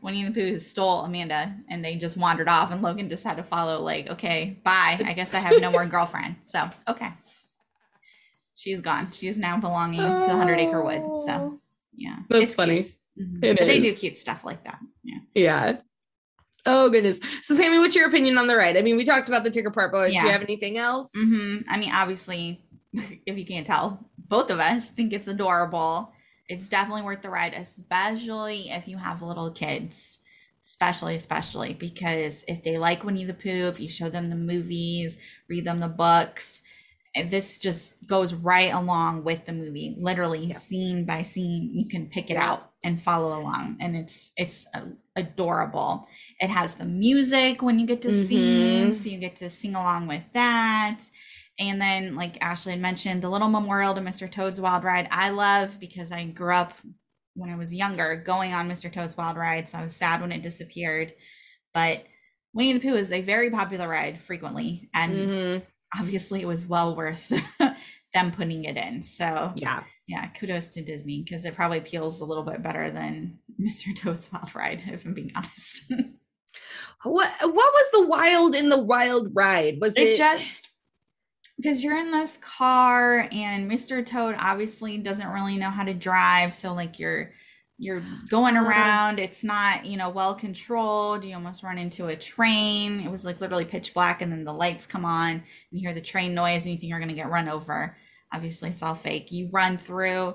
[0.00, 3.42] Winnie the Pooh stole Amanda, and they just wandered off, and Logan just had to
[3.42, 3.82] follow.
[3.82, 5.00] Like, okay, bye.
[5.04, 6.36] I guess I have no more girlfriend.
[6.44, 7.10] So, okay,
[8.54, 9.10] she's gone.
[9.10, 11.02] She is now belonging to the Hundred Acre Wood.
[11.26, 11.58] So,
[11.96, 12.82] yeah, That's funny.
[12.82, 12.94] cute.
[13.20, 13.44] Mhm.
[13.44, 14.78] It but they do cute stuff like that.
[15.02, 15.18] Yeah.
[15.34, 15.80] Yeah.
[16.66, 17.20] Oh goodness.
[17.42, 18.76] So Sammy, what's your opinion on the ride?
[18.76, 21.10] I mean, we talked about the Tigger part, but do you have anything else?
[21.14, 26.12] hmm I mean, obviously, if you can't tell, both of us think it's adorable.
[26.48, 30.18] It's definitely worth the ride, especially if you have little kids.
[30.62, 35.18] Especially, especially because if they like Winnie the Pooh, if you show them the movies,
[35.48, 36.60] read them the books,
[37.28, 39.96] this just goes right along with the movie.
[39.98, 40.58] Literally, Yeah.
[40.58, 42.50] scene by scene, you can pick it Yeah.
[42.50, 44.66] out and follow along, and it's it's
[45.16, 46.08] adorable.
[46.40, 48.94] It has the music when you get to sing, Mhm.
[48.94, 51.00] so you get to sing along with that.
[51.58, 54.30] And then, like Ashley had mentioned, the little memorial to Mr.
[54.30, 56.74] Toad's Wild Ride, I love because I grew up
[57.34, 58.90] when I was younger going on Mr.
[58.90, 59.68] Toad's Wild Ride.
[59.68, 61.12] So I was sad when it disappeared.
[61.74, 62.06] But
[62.54, 64.88] Winnie the Pooh is a very popular ride frequently.
[64.94, 65.62] And Mhm.
[65.98, 67.28] Obviously, it was well worth
[68.14, 69.02] them putting it in.
[69.02, 69.82] So, Yeah.
[70.06, 73.94] yeah, kudos to Disney because it probably appeals a little bit better than Mr.
[73.94, 75.92] Toad's Wild Ride, if I'm being honest.
[77.02, 79.78] What what was the wild in the wild ride?
[79.80, 80.68] Was it, it just
[81.56, 84.04] because you're in this car and Mr.
[84.04, 87.32] Toad obviously doesn't really know how to drive, so like you're
[87.80, 91.24] you're going around, it's not, you know, well controlled.
[91.24, 93.00] You almost run into a train.
[93.00, 95.94] It was like literally pitch black and then the lights come on and you hear
[95.94, 97.96] the train noise and you think you're gonna get run over.
[98.34, 99.32] Obviously it's all fake.
[99.32, 100.34] You run through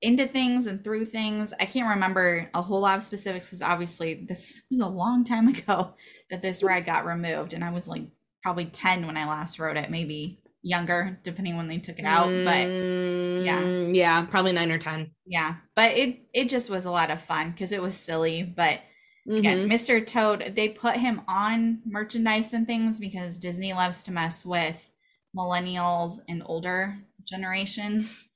[0.00, 1.52] into things and through things.
[1.60, 5.48] I can't remember a whole lot of specifics because obviously this was a long time
[5.54, 5.94] ago
[6.30, 8.04] that this ride got removed and I was like
[8.42, 12.26] probably 10 when I last rode it, maybe younger, depending when they took it out.
[12.26, 13.62] But yeah.
[13.62, 15.12] Mm, yeah, probably nine or ten.
[15.24, 18.42] yeah, but it it just was a lot of fun because it was silly.
[18.42, 18.80] But
[19.28, 19.72] again, Mhm.
[19.72, 20.04] Mr.
[20.04, 24.90] Toad, they put him on merchandise and things because Disney loves to mess with
[25.36, 28.28] millennials and older generations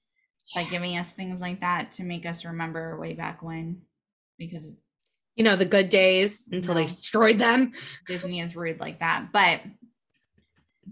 [0.54, 3.82] by giving us things like that to make us remember way back when.
[4.38, 4.70] Because
[5.36, 7.72] You know the good days until they destroyed them.
[8.06, 9.30] Disney is rude like that.
[9.32, 9.60] But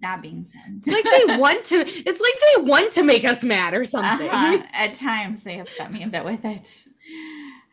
[0.03, 1.77] that being said, It's like they want to.
[1.81, 4.29] It's like they want to make us mad or something.
[4.29, 4.63] Uh-huh.
[4.73, 6.87] At times, they upset me a bit with it.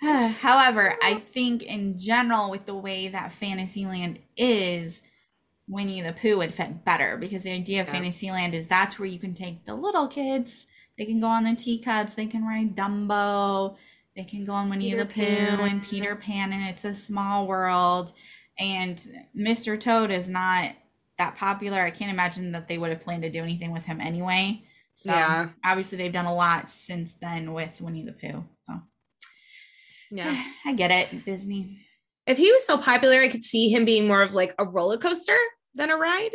[0.41, 5.01] However, I think in general, with the way that Fantasyland is,
[5.67, 7.93] Winnie the Pooh would fit better because the idea of Yeah.
[7.93, 10.67] Fantasyland is that's where you can take the little kids.
[10.97, 12.13] They can go on the teacups.
[12.13, 13.75] They can ride Dumbo.
[14.15, 17.47] They can go on Winnie Peter the Pooh and Peter Pan, and it's a small
[17.47, 18.11] world.
[18.57, 18.97] And
[19.35, 19.77] Mr.
[19.77, 20.71] Toad is not
[21.17, 21.79] that popular.
[21.79, 24.63] I can't imagine that they would have planned to do anything with him anyway.
[24.95, 25.49] So Yeah.
[25.63, 28.43] obviously they've done a lot since then with Winnie the Pooh.
[28.63, 28.81] So
[30.11, 30.43] yeah.
[30.65, 31.79] I get it, Disney.
[32.27, 34.97] If he was so popular, I could see him being more of like a roller
[34.97, 35.37] coaster
[35.75, 36.31] than a ride.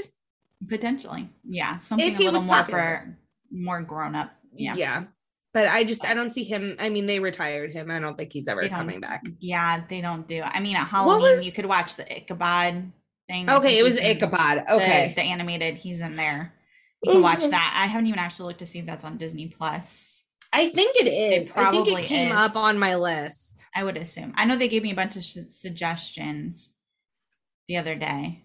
[0.69, 1.29] Potentially.
[1.49, 1.79] Yeah.
[1.79, 2.81] Something If a little was more popular.
[2.81, 3.19] for
[3.51, 4.31] more grown up.
[4.53, 4.75] Yeah.
[4.75, 5.05] Yeah.
[5.53, 6.77] But I just I don't see him.
[6.79, 7.91] I mean, they retired him.
[7.91, 9.25] I don't think he's ever coming back.
[9.41, 12.93] Yeah, they don't do I mean at Halloween you could watch the Ichabod
[13.31, 13.49] thing.
[13.49, 14.65] Okay, it was Ichabod.
[14.71, 15.13] Okay.
[15.15, 16.53] The, animated, he's in there.
[17.05, 17.51] You can watch Mhm.
[17.51, 17.77] that.
[17.83, 20.23] I haven't even actually looked to see if that's on Disney Plus.
[20.53, 21.43] I think it is.
[21.53, 22.39] I think probably it came is.
[22.39, 23.65] up on my list.
[23.75, 24.33] I would assume.
[24.37, 26.73] I know they gave me a bunch of sh- suggestions
[27.69, 28.45] the other day.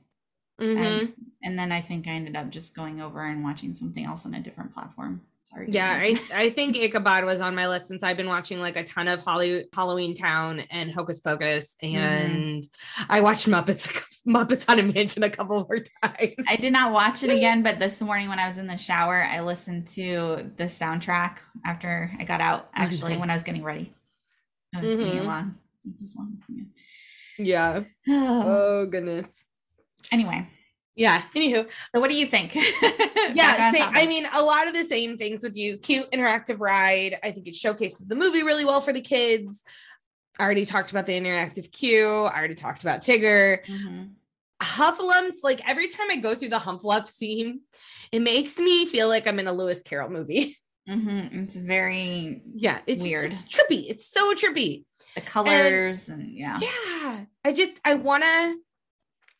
[0.61, 0.77] Mhm.
[1.01, 4.25] and, and then I think I ended up just going over and watching something else
[4.25, 5.21] on a different platform.
[5.43, 5.67] Sorry.
[5.69, 8.83] Yeah, I, I think Ichabod was on my list since I've been watching like a
[8.85, 11.95] ton of Holly, Halloween Town and Hocus Pocus, Mm-hmm.
[11.97, 12.63] and
[13.09, 16.33] I watched Muppets Muppets on a Mansion a couple more times.
[16.47, 19.23] I did not watch it again, but this morning when I was in the shower,
[19.23, 22.69] I listened to the soundtrack after I got out.
[22.73, 23.93] Actually, when I was getting ready,
[24.73, 25.21] I was singing Mhm.
[25.21, 25.55] along.
[26.17, 26.37] Long
[27.37, 27.83] Yeah.
[28.07, 28.43] Oh.
[28.47, 29.43] Oh goodness.
[30.11, 30.47] Anyway,
[30.95, 31.21] Yeah.
[31.35, 32.55] Anywho, so what do you think?
[33.33, 33.71] Yeah.
[33.71, 33.89] Same.
[33.93, 35.77] I mean, a lot of the same things with you.
[35.77, 37.17] Cute interactive ride.
[37.23, 39.63] I think it showcases the movie really well for the kids.
[40.39, 42.07] I already talked about the interactive queue.
[42.25, 43.65] I already talked about Tigger.
[43.65, 44.11] Mhm.
[44.61, 47.61] Heffalumps, like every time I go through the Heffalump scene,
[48.11, 50.57] it makes me feel like I'm in a Lewis Carroll movie.
[50.87, 51.43] Mhm.
[51.45, 53.25] it's very yeah, it's Weird.
[53.31, 53.89] It's trippy.
[53.89, 54.85] It's so trippy.
[55.15, 56.59] the colors and, yeah.
[56.61, 58.57] Yeah, I just I want to.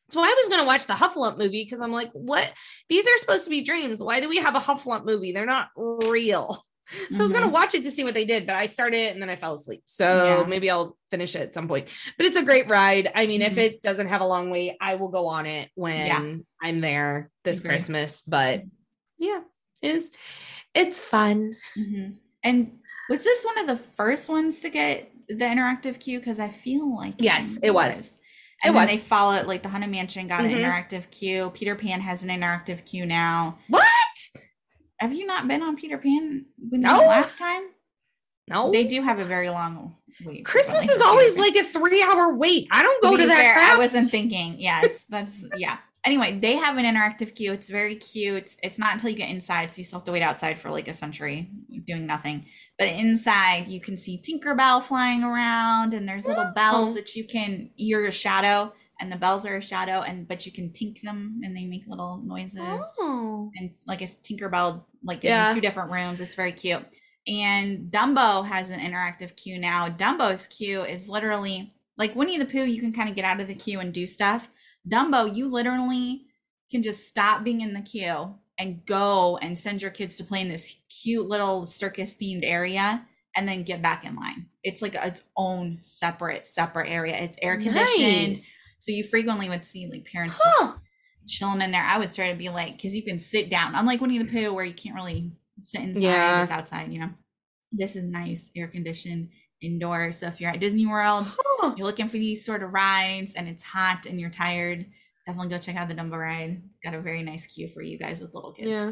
[0.09, 2.51] So I was gonna watch the Heffalump movie because I'm like, what?
[2.89, 4.01] These are supposed to be dreams.
[4.01, 5.33] Why do we have a Heffalump movie?
[5.33, 6.65] They're not real.
[7.11, 7.51] So I was gonna Mhm.
[7.51, 9.55] watch it to see what they did, but I started it and then I fell
[9.55, 9.81] asleep.
[9.85, 10.47] So Yeah.
[10.47, 11.89] maybe I'll finish it at some point.
[12.17, 13.11] But it's a great ride.
[13.15, 13.57] I mean, if Mhm.
[13.63, 16.35] it doesn't have a long wait, I will go on it when Yeah.
[16.61, 17.69] I'm there this Agreed.
[17.71, 18.21] Christmas.
[18.27, 18.63] But
[19.17, 19.41] yeah,
[19.81, 20.11] it is
[20.73, 21.55] it's fun.
[21.77, 22.17] Mhm.
[22.43, 22.79] And
[23.09, 26.19] was this one of the first ones to get the interactive queue?
[26.19, 28.19] Because I feel like Yes, it was.
[28.63, 28.87] And It was.
[28.87, 31.49] they followed like the Haunted Mansion got an interactive queue.
[31.53, 33.57] Peter Pan has an interactive queue now.
[33.69, 33.87] What?
[34.99, 36.99] Have you not been on Peter Pan when No.
[36.99, 37.63] last time?
[38.47, 38.71] No.
[38.71, 40.45] They do have a very long wait.
[40.45, 41.41] Christmas is always Pan.
[41.43, 42.67] like a three hour wait.
[42.71, 43.75] I don't go To to that fair, crap.
[43.75, 44.55] I wasn't thinking.
[44.59, 45.77] Yes, that's yeah.
[46.05, 47.51] Anyway, they have an interactive queue.
[47.51, 48.55] It's very cute.
[48.61, 50.87] It's not until you get inside, so you still have to wait outside for like
[50.87, 51.49] a century
[51.85, 52.45] doing nothing.
[52.77, 56.93] But inside, you can see Tinkerbell flying around, and there's little bells Oh.
[56.93, 57.71] that you can.
[57.75, 61.41] You're a shadow, and the bells are a shadow, and but you can tink them,
[61.43, 62.59] and they make little noises
[62.99, 63.51] oh.
[63.55, 65.49] and like a Tinkerbell like is Yeah.
[65.49, 66.21] in two different rooms.
[66.21, 66.83] It's very cute.
[67.27, 69.89] And Dumbo has an interactive queue now.
[69.89, 72.65] Dumbo's queue is literally like Winnie the Pooh.
[72.65, 74.49] You can kind of get out of the queue and do stuff.
[74.87, 76.25] Dumbo, you literally
[76.71, 80.41] can just stop being in the queue and go and send your kids to play
[80.41, 84.47] in this cute little circus themed area and then get back in line.
[84.63, 87.15] It's like its own separate separate area.
[87.17, 88.29] It's air conditioned.
[88.29, 88.64] Nice.
[88.79, 90.67] So you frequently would see like parents Huh.
[90.67, 90.79] just
[91.27, 91.83] chilling in there.
[91.83, 94.53] I would try to be like, because you can sit down, unlike Winnie the Pooh,
[94.53, 96.01] where you can't really sit inside.
[96.01, 96.43] Yeah.
[96.43, 97.09] It's outside, you know.
[97.71, 99.29] This is nice, air conditioned,
[99.61, 100.11] indoor.
[100.11, 101.73] So if you're at Disney World, Huh.
[101.77, 104.85] you're looking for these sort of rides and it's hot and you're tired,
[105.25, 106.61] definitely go check out the Dumbo ride.
[106.67, 108.69] It's got a very nice queue for you guys with little kids.
[108.69, 108.91] Yeah.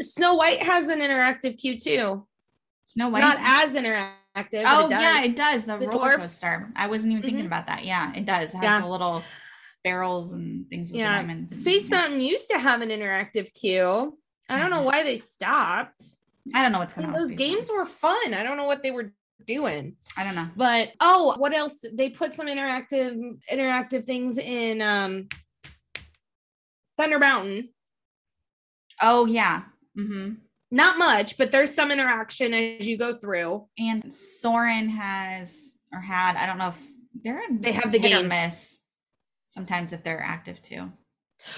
[0.00, 2.26] Snow White has an interactive queue too.
[2.84, 3.20] Snow White.
[3.20, 4.14] Not as interactive.
[4.34, 5.64] But oh it yeah, it does.
[5.66, 6.16] The, The roller dwarf.
[6.20, 6.70] coaster.
[6.76, 7.48] I wasn't even thinking Mhm.
[7.48, 7.84] about that.
[7.84, 8.50] Yeah, it does.
[8.50, 8.80] It has Yeah.
[8.80, 9.22] the little
[9.84, 11.20] barrels and things with Yeah.
[11.20, 11.30] them.
[11.30, 11.96] And Space yeah.
[11.98, 14.18] Mountain used to have an interactive queue.
[14.48, 16.02] I don't know why they stopped.
[16.54, 17.12] I don't know what's going on.
[17.14, 18.34] those games were fun.
[18.34, 19.12] I don't know what they were
[19.46, 19.96] doing.
[20.16, 20.48] I don't know.
[20.56, 21.84] But oh, what else?
[21.92, 25.28] They put some interactive interactive things in um
[26.96, 27.70] Thunder Mountain.
[29.00, 29.62] Oh yeah.
[29.98, 30.34] Mm-hmm.
[30.72, 33.66] Not much, but there's some interaction as you go through.
[33.78, 36.36] And Soarin' has or had.
[36.36, 36.78] I don't know if
[37.22, 38.80] they're They have the or miss.
[39.44, 40.90] Sometimes if they're active too.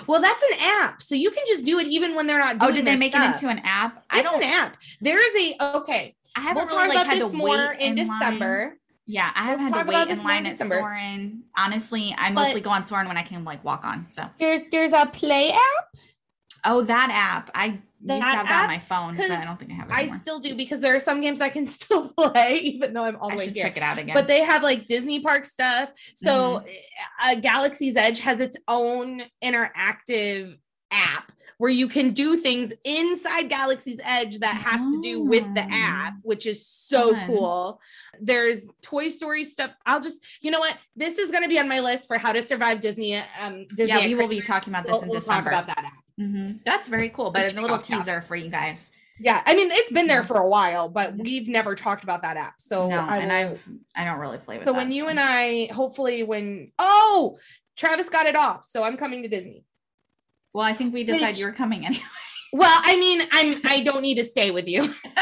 [0.08, 2.58] Well, that's an app, so you can just do it even when they're not oh,
[2.58, 2.70] doing.
[2.70, 2.72] It.
[2.72, 3.22] Oh, did they make stuff.
[3.40, 4.04] it into an app?
[4.10, 4.42] I It's don't.
[4.42, 4.78] an app.
[5.00, 6.16] There is a okay.
[6.36, 7.94] I haven't We'll really talk like about this more in line.
[7.94, 8.78] December.
[9.06, 11.42] Yeah, I haven't We'll had to wait in line at Soarin'.
[11.56, 14.06] Honestly, I But- mostly go on Soarin' when I can like walk on.
[14.10, 15.86] So There's there's a play app.
[16.64, 17.50] oh, that app.
[17.54, 17.80] I
[18.12, 19.94] used to That have that on my phone, but I don't think I have it
[19.94, 23.16] I still do because there are some games I can still play even though I'm
[23.16, 23.64] all I the way here.
[23.64, 24.14] check it out again.
[24.14, 25.90] But they have like Disney park stuff.
[26.14, 27.30] So Mm-hmm.
[27.30, 30.56] uh, Galaxy's Edge has its own interactive
[30.90, 35.62] app where you can do things inside Galaxy's Edge that has to do with the
[35.62, 35.68] Oh.
[35.70, 37.26] app, which is so Fun.
[37.28, 37.80] cool.
[38.20, 39.70] There's Toy Story stuff.
[39.86, 40.76] I'll just, you know what?
[40.96, 43.16] This is going to be on my list for how to survive Disney.
[43.40, 45.50] Um, Disney yeah, we will be talking about this We'll, in we'll December.
[45.52, 46.03] talk about that app.
[46.20, 46.60] Mhm.
[46.64, 47.30] That's very cool.
[47.30, 47.82] But a little yeah.
[47.82, 48.90] teaser for you guys.
[49.20, 52.36] Yeah, I mean it's been there for a while, but we've never talked about that
[52.36, 52.60] app.
[52.60, 53.56] So no, I and I
[53.94, 54.78] I don't really play with so that.
[54.78, 57.38] when you and I hopefully when oh
[57.76, 59.64] Travis got it off, so I'm coming to Disney.
[60.52, 62.02] well, I think we decided you were coming anyway.
[62.52, 64.92] Well, I mean, I'm I don't need to stay with you.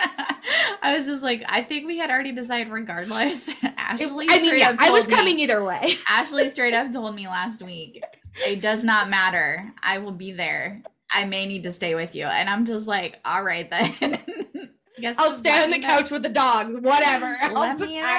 [0.82, 3.50] I was just like, I think we had already decided regardless.
[3.76, 5.94] Ashley, I mean, yeah, I was me- coming either way.
[6.08, 8.02] Ashley straight up told me last week,
[8.46, 9.72] it does not matter.
[9.82, 10.82] I will be there.
[11.10, 12.24] I may need to stay with you.
[12.24, 13.94] And I'm just like, all right then.
[15.00, 15.86] Guess I'll stay on the know.
[15.86, 17.36] couch with the dogs, whatever.
[17.42, 18.02] I'll Let just- me know.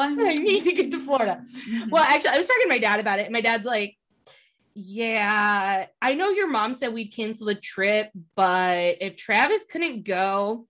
[0.00, 1.42] I need to get to Florida.
[1.68, 1.90] Mhm.
[1.90, 3.96] Well, actually, I was talking to my dad about it, and my dad's like,
[4.74, 10.66] "Yeah, I know your mom said we'd cancel the trip, but if Travis couldn't go,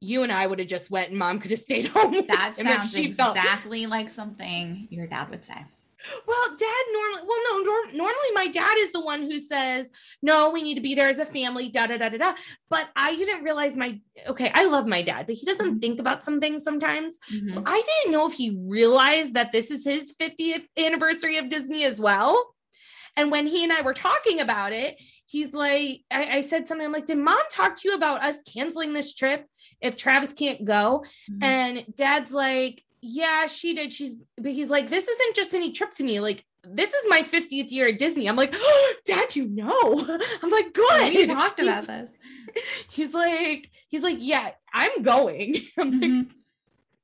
[0.00, 2.92] you and I would have just went, and mom could have stayed home." that sounds
[2.92, 5.64] she felt- exactly like something your dad would say.
[6.26, 9.90] Well, dad normally, well, no, nor- normally my dad is the one who says,
[10.22, 12.34] no, we need to be there as a family, da da da da da.
[12.68, 15.80] But I didn't realize my, okay, I love my dad, but he doesn't Mhm.
[15.80, 17.18] think about some things sometimes.
[17.46, 17.62] So Mhm.
[17.66, 21.98] I didn't know if he realized that this is his 50th anniversary of Disney as
[22.00, 22.54] well.
[23.16, 26.84] And when he and I were talking about it, he's like, I, I said something,
[26.84, 29.46] I'm like, did mom talk to you about us canceling this trip
[29.80, 31.04] if Travis can't go?
[31.30, 31.42] Mhm.
[31.42, 33.92] And dad's like, yeah, she did.
[33.92, 36.20] She's, but he's like, this isn't just any trip to me.
[36.20, 38.26] Like, this is my 50th year at Disney.
[38.28, 40.18] I'm like, oh, dad, you know.
[40.42, 41.14] I'm like, good.
[41.14, 42.62] we talked He's- about this.
[42.90, 45.56] He's like, he's like, yeah, I'm going.
[45.78, 46.30] I'm like, Mhm.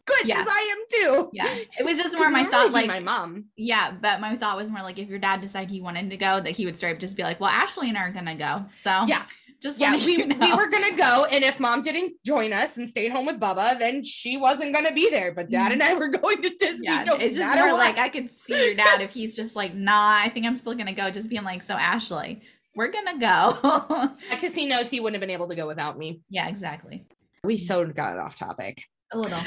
[0.07, 0.39] good Yeah.
[0.43, 0.79] because I am
[1.15, 1.31] too.
[1.33, 1.57] Yeah.
[1.79, 3.47] It was just more my thought, like, my mom.
[3.57, 6.39] yeah, but my thought was more like if your dad decided he wanted to go,
[6.41, 8.35] that he would straight up just be like, well, Ashley and I are going to
[8.35, 8.65] go.
[8.73, 9.25] So, Yeah.
[9.61, 10.37] Just Yeah, we, you know.
[10.41, 13.79] we were gonna go, and if mom didn't join us and stayed home with Bubba,
[13.79, 15.33] then she wasn't gonna be there.
[15.33, 15.97] But dad and mm-hmm.
[15.97, 16.87] I were going to Disney.
[16.87, 19.75] Yeah, no it's just more like I could see your dad if he's just like,
[19.75, 22.43] nah, I think I'm still gonna go, just being like, so Ashley,
[22.75, 24.11] we're gonna go.
[24.31, 26.23] because he knows he wouldn't have been able to go without me.
[26.29, 27.07] yeah, exactly.
[27.45, 28.85] We so got off topic.
[29.13, 29.41] A little.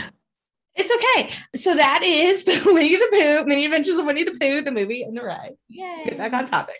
[0.75, 1.29] It's okay.
[1.55, 5.03] So that is the Winnie the Pooh, Many Adventures of Winnie the Pooh, the movie
[5.03, 5.55] and the ride.
[5.69, 6.01] Yay.
[6.05, 6.75] Get back on topic.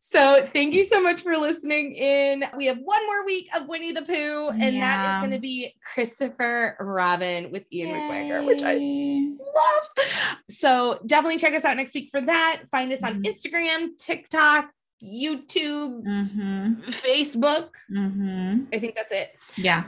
[0.00, 2.44] So thank you so much for listening in.
[2.56, 5.16] We have one more week of Winnie the Pooh, and that Yeah.
[5.16, 8.76] is going to be Christopher Robin with Ewan McGregor, which I
[9.38, 10.08] love.
[10.48, 12.62] So definitely check us out next week for that.
[12.70, 13.26] Find us on Mhm.
[13.26, 14.70] Instagram, TikTok,
[15.02, 16.84] YouTube, Mhm.
[16.86, 17.68] Facebook.
[17.90, 18.66] Mhm.
[18.72, 19.34] I think that's it.
[19.56, 19.84] Yeah.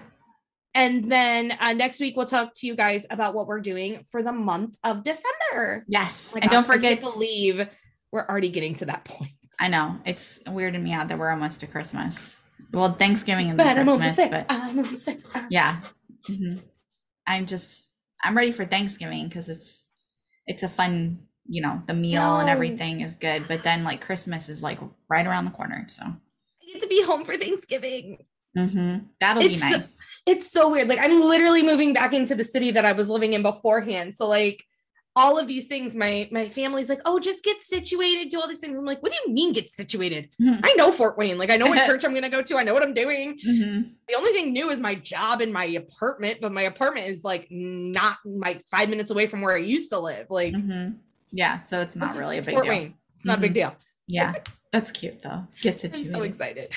[0.74, 4.22] And then uh, next week we'll talk to you guys about what we're doing for
[4.22, 5.84] the month of December.
[5.86, 6.28] Yes.
[6.32, 7.00] Oh and gosh, don't forget.
[7.00, 7.68] Believe
[8.10, 9.32] we're already getting to that point.
[9.60, 12.40] I know it's weirding me out that we're almost to Christmas.
[12.72, 15.18] Well, Thanksgiving and But I'm Christmas, but I'm almost there.
[15.34, 15.80] Uh, yeah.
[16.26, 16.56] hmm
[17.26, 17.88] I'm just
[18.24, 19.88] I'm ready for Thanksgiving because it's
[20.46, 23.46] it's a fun, you know, the meal and everything is good.
[23.46, 27.02] But then like Christmas is like right around the corner, so I get to be
[27.02, 28.24] home for Thanksgiving.
[28.56, 29.92] hmm that'll It's be nice.
[30.26, 30.88] It's so weird.
[30.88, 34.14] Like I'm literally moving back into the city that I was living in beforehand.
[34.14, 34.64] So like
[35.14, 38.60] all of these things, my my family's like, oh, just get situated, do all these
[38.60, 38.76] things.
[38.78, 40.30] I'm like, what do you mean get situated?
[40.40, 40.60] Mhm.
[40.62, 41.38] I know Fort Wayne.
[41.38, 42.56] Like I know what church I'm gonna go to.
[42.56, 43.38] I know what I'm doing.
[43.46, 43.92] Mhm.
[44.08, 47.48] The only thing new is my job and my apartment, but my apartment is like
[47.50, 50.28] not like five minutes away from where I used to live.
[50.30, 50.98] Like Mhm.
[51.32, 52.72] Yeah, so it's not really a big Fort deal.
[52.72, 52.94] Wayne.
[53.16, 53.74] It's not a big deal.
[54.06, 54.34] Yeah,
[54.70, 55.46] that's cute though.
[55.62, 56.14] Get I'm situated.
[56.14, 56.72] so excited.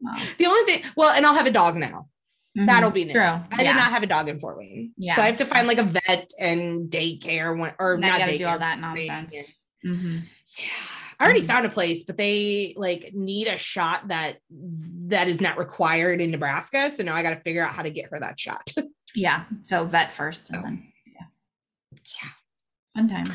[0.00, 0.16] Wow.
[0.38, 2.08] The only thing, well, and I'll have a dog now.
[2.56, 2.66] Mhm.
[2.66, 3.12] That'll be new.
[3.12, 3.22] true.
[3.22, 3.56] I yeah.
[3.58, 4.92] did not have a dog in Fort Wayne.
[4.98, 5.14] Yeah.
[5.16, 8.32] So I have to find like a vet and daycare one or Now not gotta
[8.32, 8.38] daycare.
[8.38, 9.58] do all that nonsense.
[9.82, 10.16] hmm
[10.58, 10.64] Yeah.
[11.20, 11.46] I already Mhm.
[11.46, 16.30] found a place, but they like need a shot that that is not required in
[16.32, 16.90] Nebraska.
[16.90, 18.70] So now I got to figure out how to get her that shot.
[19.14, 19.44] Yeah.
[19.62, 21.26] So vet first and then yeah.
[22.22, 22.30] yeah.
[22.96, 23.28] Fun times.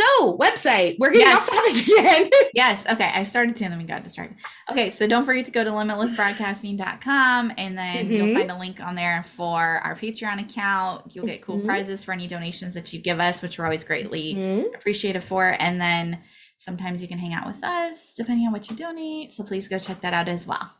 [0.00, 1.48] So website, we're getting Yes.
[1.48, 2.30] off topic again.
[2.54, 2.86] Yes.
[2.86, 3.10] Okay.
[3.14, 4.38] I started to and then we got distracted.
[4.70, 4.88] Okay.
[4.90, 8.34] So don't forget to go to limitlessbroadcasting.com and then you'll Mhm.
[8.34, 11.14] find a link on there for our Patreon account.
[11.14, 11.66] You'll get cool Mhm.
[11.66, 14.74] prizes for any donations that you give us, which we're always greatly Mhm.
[14.74, 15.56] appreciative for.
[15.60, 16.18] And then
[16.58, 19.32] sometimes you can hang out with us depending on what you donate.
[19.32, 20.70] So please go check that out as well.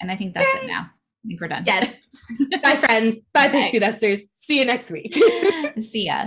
[0.00, 0.90] And I think that's it now.
[1.24, 1.64] I think we're done.
[1.66, 2.00] Yes.
[2.62, 3.20] Bye, friends.
[3.32, 3.52] Bye, Bye.
[3.62, 4.22] Pixie Dusters.
[4.32, 5.14] See you next week.
[5.80, 6.26] See ya.